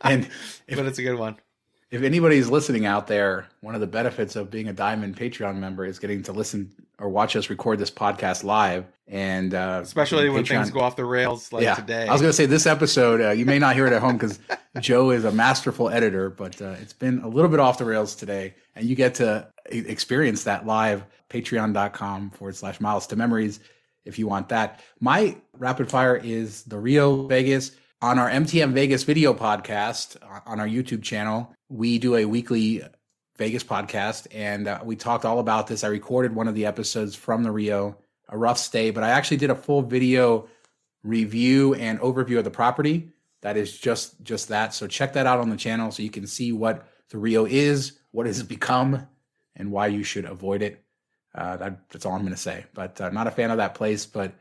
And 0.03 0.31
if, 0.67 0.79
but 0.79 0.87
it's 0.87 0.99
a 0.99 1.03
good 1.03 1.19
one. 1.19 1.37
if 1.91 2.03
anybody's 2.03 2.49
listening 2.49 2.87
out 2.87 3.07
there, 3.07 3.49
one 3.61 3.75
of 3.75 3.83
the 3.83 3.87
benefits 3.87 4.35
of 4.35 4.51
being 4.51 4.69
a 4.69 4.73
Diamond 4.73 5.15
Patreon 5.15 5.57
member 5.57 5.85
is 5.85 5.99
getting 5.99 6.23
to 6.23 6.33
listen 6.33 6.73
or 6.99 7.11
watch 7.11 7.37
us 7.37 7.51
record 7.51 7.79
this 7.79 7.91
podcast 7.91 8.43
live. 8.43 8.87
And 9.11 9.55
uh, 9.55 9.81
Especially 9.83 10.31
when 10.31 10.45
Patreon- 10.45 10.49
things 10.49 10.71
go 10.71 10.81
off 10.81 10.95
the 10.95 11.05
rails 11.05 11.53
like 11.53 11.65
yeah, 11.65 11.75
today. 11.75 12.07
I 12.07 12.13
was 12.13 12.21
going 12.21 12.31
to 12.31 12.37
say 12.37 12.47
this 12.47 12.65
episode, 12.65 13.21
uh, 13.21 13.31
you 13.31 13.45
may 13.45 13.59
not 13.59 13.75
hear 13.75 13.87
it 13.89 13.93
at 13.93 14.01
home 14.01 14.17
because 14.17 14.39
Joe 14.81 15.11
is 15.11 15.25
a 15.25 15.33
masterful 15.33 15.91
editor, 15.91 16.31
but 16.31 16.63
uh, 16.63 16.77
it's 16.81 16.93
been 16.93 17.19
a 17.19 17.29
little 17.29 17.51
bit 17.51 17.59
off 17.59 17.77
the 17.77 17.85
rails 17.85 18.15
today. 18.15 18.55
And 18.77 18.87
you 18.87 18.95
get 18.95 19.17
to 19.17 19.49
experience 19.67 20.45
that 20.45 20.65
live, 20.65 21.05
patreon.com 21.29 22.31
forward 22.31 22.55
slash 22.55 22.81
miles 22.81 23.09
to 23.09 23.17
memories 23.17 23.59
if 24.05 24.17
you 24.17 24.29
want 24.29 24.49
that. 24.51 24.81
My 25.01 25.37
rapid 25.59 25.91
fire 25.91 26.17
is 26.17 26.63
the 26.63 26.79
Rio 26.79 27.27
Vegas. 27.27 27.73
On 28.03 28.19
our 28.19 28.31
MTM 28.31 28.73
Vegas 28.73 29.03
video 29.03 29.35
podcast 29.35 30.17
on 30.47 30.59
our 30.59 30.67
YouTube 30.67 31.03
channel, 31.03 31.55
we 31.69 31.99
do 31.99 32.17
a 32.17 32.25
weekly 32.25 32.83
Vegas 33.37 33.63
podcast, 33.65 34.27
and 34.33 34.69
uh, 34.69 34.81
we 34.83 34.97
talked 34.97 35.25
all 35.25 35.39
about 35.39 35.67
this. 35.67 35.85
I 35.85 35.89
recorded 35.89 36.35
one 36.35 36.49
of 36.49 36.55
the 36.55 36.65
episodes 36.65 37.15
from 37.15 37.43
the 37.43 37.51
Rio, 37.51 37.99
a 38.31 38.39
rough 38.39 38.59
stay, 38.59 38.91
but 38.91 39.05
I 39.05 39.11
actually 39.11 39.37
did 39.37 39.51
a 39.51 39.55
full 39.55 39.83
video 39.83 40.49
review 41.03 41.75
and 41.75 42.01
overview 42.01 42.39
of 42.39 42.45
the 42.45 42.51
property. 42.51 43.13
That 43.43 43.57
is 43.57 43.77
just 43.77 44.23
just 44.23 44.49
that. 44.49 44.73
So 44.73 44.87
check 44.87 45.13
that 45.15 45.27
out 45.27 45.41
on 45.41 45.51
the 45.51 45.57
channel 45.57 45.91
so 45.91 46.03
you 46.03 46.11
can 46.11 46.27
see 46.27 46.53
what 46.53 46.87
the 47.11 47.19
Rio 47.19 47.45
is, 47.45 47.99
what 48.13 48.27
it 48.27 48.31
has 48.31 48.43
become, 48.43 49.07
and 49.57 49.71
why 49.73 49.89
you 49.89 50.03
should 50.05 50.25
avoid 50.25 50.63
it. 50.63 50.83
Uh, 51.35 51.57
that, 51.57 51.89
that's 51.91 52.07
all 52.07 52.15
I'm 52.15 52.23
going 52.23 52.33
to 52.33 52.37
say. 52.41 52.65
But 52.75 53.01
uh, 53.01 53.11
not 53.11 53.27
a 53.27 53.31
fan 53.31 53.51
of 53.51 53.59
that 53.59 53.75
place, 53.75 54.05
but 54.07 54.33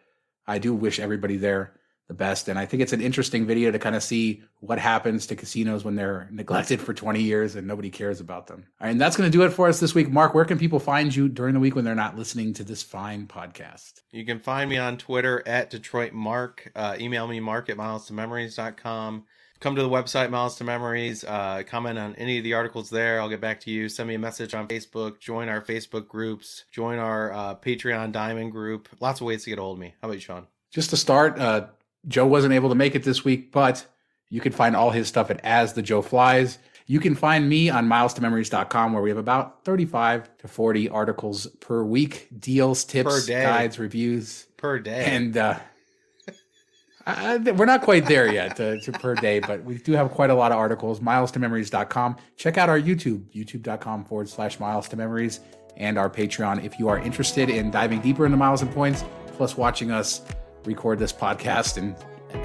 I 0.48 0.60
do 0.60 0.74
wish 0.74 1.00
everybody 1.00 1.38
there 1.38 1.79
the 2.10 2.16
best. 2.16 2.50
And 2.50 2.60
I 2.60 2.66
think 2.66 2.82
it's 2.82 2.92
an 2.92 3.02
interesting 3.02 3.46
video 3.46 3.72
to 3.72 3.80
kind 3.80 3.96
of 3.96 4.04
see 4.04 4.42
what 4.60 4.80
happens 4.80 5.28
to 5.28 5.36
casinos 5.36 5.86
when 5.86 5.96
they're 5.96 6.28
neglected 6.32 6.82
for 6.82 6.94
20 6.94 7.22
years 7.22 7.56
and 7.56 7.68
nobody 7.68 7.92
cares 7.92 8.20
about 8.20 8.48
them. 8.48 8.66
All 8.82 8.88
right, 8.88 8.92
and 8.92 9.00
that's 9.00 9.16
going 9.16 9.32
to 9.32 9.38
do 9.38 9.44
it 9.44 9.52
for 9.52 9.70
us 9.70 9.80
this 9.80 9.96
week. 9.96 10.10
Mark, 10.10 10.34
where 10.34 10.44
can 10.44 10.58
people 10.58 10.80
find 10.80 11.16
you 11.16 11.30
during 11.30 11.54
the 11.54 11.60
week 11.60 11.76
when 11.76 11.86
they're 11.86 11.96
not 11.96 12.18
listening 12.18 12.54
to 12.56 12.64
this 12.64 12.82
fine 12.84 13.28
podcast? 13.28 14.02
You 14.12 14.26
can 14.26 14.40
find 14.40 14.70
me 14.70 14.78
on 14.78 14.98
Twitter 14.98 15.48
at 15.48 15.70
Detroit 15.70 16.12
Mark. 16.12 16.72
Uh, 16.76 16.98
email 17.00 17.28
me 17.28 17.40
mark 17.40 17.70
at 17.70 17.78
miles2memories.com. 17.78 19.26
Come 19.60 19.76
to 19.76 19.84
the 19.84 19.90
website, 19.90 20.30
Miles 20.30 20.56
to 20.56 20.64
Memories. 20.64 21.26
Uh, 21.26 21.64
comment 21.68 22.00
on 22.00 22.16
any 22.16 22.38
of 22.38 22.46
the 22.46 22.54
articles 22.54 22.90
there. 22.90 23.20
I'll 23.20 23.30
get 23.30 23.42
back 23.42 23.60
to 23.62 23.72
you. 23.72 23.90
Send 23.90 24.08
me 24.08 24.16
a 24.16 24.20
message 24.20 24.54
on 24.54 24.70
Facebook. 24.70 25.20
Join 25.20 25.50
our 25.50 25.62
Facebook 25.62 26.08
groups. 26.08 26.64
Join 26.72 26.98
our 26.98 27.34
uh, 27.34 27.56
Patreon 27.56 28.14
Diamond 28.14 28.54
group. 28.54 28.88
Lots 29.02 29.20
of 29.20 29.28
ways 29.28 29.44
to 29.44 29.50
get 29.50 29.60
a 29.60 29.62
hold 29.62 29.76
of 29.76 29.82
me. 29.82 29.94
How 30.02 30.08
about 30.08 30.14
you, 30.14 30.22
Shawn? 30.22 30.48
just 30.72 30.92
to 30.92 30.98
start, 30.98 31.40
uh, 31.40 31.68
Joe 32.10 32.26
wasn't 32.26 32.54
able 32.54 32.70
to 32.70 32.76
make 32.76 32.96
it 32.96 33.04
this 33.04 33.24
week, 33.24 33.52
but 33.52 33.86
you 34.30 34.42
can 34.42 34.52
find 34.52 34.76
all 34.76 34.92
his 34.92 35.08
stuff 35.08 35.32
at 35.32 35.40
As 35.44 35.74
the 35.74 35.82
Joe 35.82 36.02
Flies. 36.02 36.58
You 36.88 37.00
can 37.00 37.14
find 37.14 37.48
me 37.48 37.70
on 37.70 37.88
miles2memories.com 37.88 38.94
where 38.94 39.04
we 39.04 39.10
have 39.10 39.20
about 39.20 39.64
35 39.64 40.38
to 40.40 40.48
40 40.48 40.90
articles 40.90 41.46
per 41.60 41.84
week, 41.84 42.28
deals, 42.40 42.84
tips, 42.84 43.28
guides, 43.28 43.78
reviews. 43.78 44.48
Per 44.58 44.80
day. 44.80 45.06
And 45.06 45.38
uh, 45.38 45.60
I, 47.06 47.38
we're 47.38 47.66
not 47.66 47.84
quite 47.84 48.08
there 48.08 48.32
yet 48.32 48.60
uh, 48.60 48.80
to 48.80 48.92
per 48.92 49.14
day, 49.16 49.40
but 49.40 49.64
we 49.64 49.78
do 49.78 49.94
have 49.94 50.12
quite 50.12 50.32
a 50.32 50.36
lot 50.36 50.52
of 50.52 50.58
articles. 50.58 51.00
Miles2memories.com. 51.00 52.18
Check 52.38 52.58
out 52.58 52.70
our 52.70 52.80
YouTube, 52.80 53.24
youtube.com 53.34 54.06
forward 54.06 54.28
slash 54.28 54.60
miles 54.60 54.88
to 54.90 54.98
memories, 54.98 55.42
and 55.78 55.98
our 55.98 56.10
Patreon 56.10 56.64
if 56.64 56.80
you 56.80 56.88
are 56.88 56.98
interested 56.98 57.50
in 57.50 57.70
diving 57.72 58.02
deeper 58.02 58.26
into 58.26 58.38
miles 58.38 58.64
and 58.64 58.72
points, 58.72 59.04
plus 59.38 59.56
watching 59.56 59.92
us 59.92 60.22
record 60.66 61.00
this 61.00 61.14
podcast 61.14 61.78
and 61.78 61.96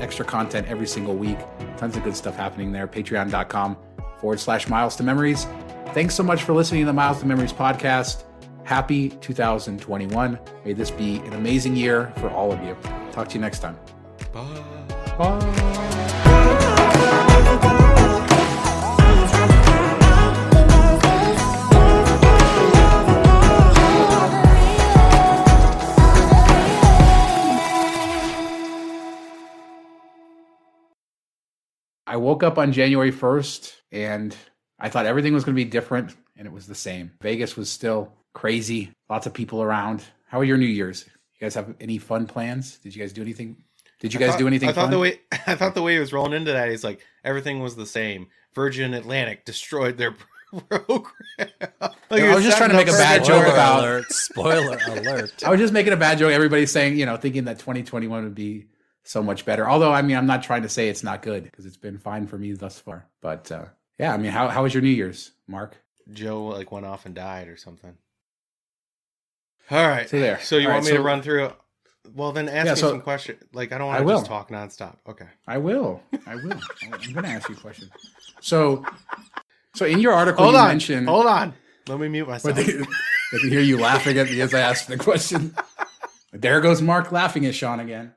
extra 0.01 0.25
content 0.25 0.67
every 0.69 0.87
single 0.87 1.15
week. 1.15 1.39
Tons 1.77 1.97
of 1.97 2.05
good 2.05 2.17
stuff 2.17 2.37
happening 2.37 2.73
there. 2.73 2.89
Patreon.com 2.89 3.77
forward 4.19 4.41
slash 4.41 4.69
miles 4.69 4.97
to 4.97 5.03
memories. 5.03 5.47
Thanks 5.93 6.15
so 6.15 6.23
much 6.23 6.43
for 6.43 6.53
listening 6.53 6.83
to 6.83 6.87
the 6.87 6.93
Miles 6.93 7.21
to 7.21 7.27
Memories 7.27 7.53
podcast. 7.53 8.25
Happy 8.65 9.11
2021. 9.11 10.39
May 10.65 10.73
this 10.73 10.91
be 10.91 11.19
an 11.19 11.35
amazing 11.35 11.77
year 11.77 12.13
for 12.17 12.31
all 12.31 12.51
of 12.51 12.63
you. 12.65 12.77
Talk 13.13 13.29
to 13.29 13.35
you 13.35 13.41
next 13.41 13.61
time. 13.61 13.79
Bye. 14.33 14.65
Bye. 15.19 15.95
I 32.07 32.17
woke 32.17 32.43
up 32.43 32.59
on 32.59 32.73
January 32.73 33.13
1st 33.13 33.73
and 33.93 34.37
I 34.79 34.89
thought 34.89 35.07
everything 35.07 35.33
was 35.35 35.45
going 35.45 35.55
to 35.57 35.65
be 35.65 35.69
different, 35.71 36.15
and 36.37 36.47
it 36.47 36.53
was 36.53 36.67
the 36.67 36.75
same. 36.75 37.13
Vegas 37.23 37.57
was 37.57 37.71
still 37.71 38.13
crazy, 38.35 38.91
lots 39.09 39.27
of 39.27 39.33
people 39.33 39.63
around. 39.63 40.05
How 40.27 40.41
are 40.41 40.45
your 40.45 40.57
New 40.59 40.67
Year's? 40.67 41.05
You 41.07 41.41
guys 41.47 41.55
have 41.55 41.75
any 41.81 41.99
fun 41.99 42.27
plans? 42.27 42.79
Did 42.79 42.95
you 42.95 43.01
guys 43.03 43.13
do 43.13 43.23
anything? 43.23 43.57
Did 44.01 44.13
you 44.13 44.19
I 44.21 44.23
guys 44.25 44.31
thought- 44.33 44.39
do 44.41 44.47
anything 44.47 44.69
I 44.69 44.73
thought 44.73 44.83
fun? 44.83 44.91
the 44.91 44.99
way 44.99 45.21
I 45.47 45.55
thought 45.55 45.75
the 45.75 45.83
way 45.83 45.95
he 45.95 45.99
was 46.01 46.13
rolling 46.13 46.33
into 46.33 46.53
that, 46.53 46.69
he's 46.71 46.85
like 46.85 47.01
everything 47.23 47.61
was 47.61 47.77
the 47.77 47.87
same. 47.87 48.27
Virgin 48.55 48.93
Atlantic 48.95 49.45
destroyed 49.45 49.97
their 49.97 50.15
program. 50.69 51.11
I 52.11 52.35
was 52.35 52.45
just 52.45 52.59
trying 52.59 52.71
to 52.71 52.77
make 52.77 52.89
a 52.89 52.93
bad 52.93 53.25
joke 53.25 53.43
Spoiler 53.45 53.53
about- 53.55 53.79
alert! 53.81 54.13
Spoiler 54.13 54.79
alert! 54.89 55.43
I 55.47 55.51
was 55.51 55.61
just 55.61 55.73
making 55.73 55.93
a 55.93 55.97
bad 55.97 56.19
joke. 56.19 56.33
Everybody's 56.33 56.71
saying, 56.71 56.99
you 56.99 57.07
know, 57.07 57.17
thinking 57.17 57.45
that 57.45 57.59
2021 57.61 58.25
would 58.25 58.35
be 58.35 58.67
so 59.05 59.23
much 59.23 59.45
better. 59.45 59.69
Although, 59.69 59.93
I 59.93 60.03
mean, 60.03 60.17
I'm 60.17 60.27
not 60.27 60.43
trying 60.43 60.63
to 60.63 60.69
say 60.69 60.89
it's 60.89 61.03
not 61.05 61.23
good 61.23 61.45
because 61.45 61.67
it's 61.67 61.77
been 61.77 61.99
fine 61.99 62.27
for 62.27 62.39
me 62.39 62.53
thus 62.53 62.79
far. 62.79 63.07
But 63.21 63.51
uh, 63.53 63.67
yeah, 63.99 64.13
I 64.13 64.17
mean, 64.17 64.33
how 64.33 64.49
how 64.49 64.63
was 64.63 64.75
your 64.75 64.83
New 64.83 64.89
Year's, 64.89 65.33
Mark? 65.47 65.77
Joe 66.13 66.45
like 66.47 66.71
went 66.73 66.87
off 66.87 67.07
and 67.07 67.15
died 67.15 67.49
or 67.49 67.57
something. 67.57 67.97
All 69.71 69.89
right. 69.89 70.09
So 70.09 70.19
there. 70.21 70.41
So 70.41 70.57
you 70.57 70.69
All 70.69 70.75
want 70.75 70.85
right, 70.85 70.91
me 70.93 70.97
so- 70.97 71.03
to 71.03 71.03
run 71.03 71.23
through? 71.23 71.53
Well, 72.15 72.33
then 72.33 72.51
ask 72.51 72.67
Yeah, 72.67 72.75
me 72.75 72.81
so- 72.81 72.91
some 72.91 73.01
questions. 73.01 73.43
Like 73.55 73.73
I 73.73 73.79
don't 73.79 73.87
want 73.89 74.07
to 74.07 74.13
just 74.13 74.27
talk 74.27 74.51
nonstop. 74.51 74.97
Okay. 75.09 75.27
I 75.47 75.57
will. 75.59 76.03
I 76.27 76.35
will. 76.37 76.61
I'm 76.83 76.91
going 77.13 77.25
to 77.25 77.29
ask 77.31 77.49
you 77.49 77.55
a 77.55 77.59
question. 77.59 77.91
So, 78.43 78.85
so 79.75 79.87
in 79.87 80.01
your 80.01 80.13
article, 80.13 80.43
Hold 80.45 80.55
you 80.55 80.61
on. 80.61 80.69
mentioned 80.69 81.09
Hold 81.09 81.27
on. 81.27 81.55
Let 81.89 81.99
me 81.99 82.09
mute 82.09 82.29
myself. 82.29 82.57
they, 82.57 82.65
they 82.65 83.39
can 83.41 83.49
hear 83.51 83.61
you 83.61 83.79
laughing 83.79 84.19
at 84.19 84.27
me 84.31 84.41
as 84.43 84.53
I 84.55 84.61
ask 84.61 84.87
the 84.87 84.97
question. 84.99 85.55
There 86.37 86.61
goes 86.61 86.83
Mark 86.83 87.13
laughing 87.13 87.47
at 87.47 87.55
Sean 87.55 87.79
again. 87.79 88.13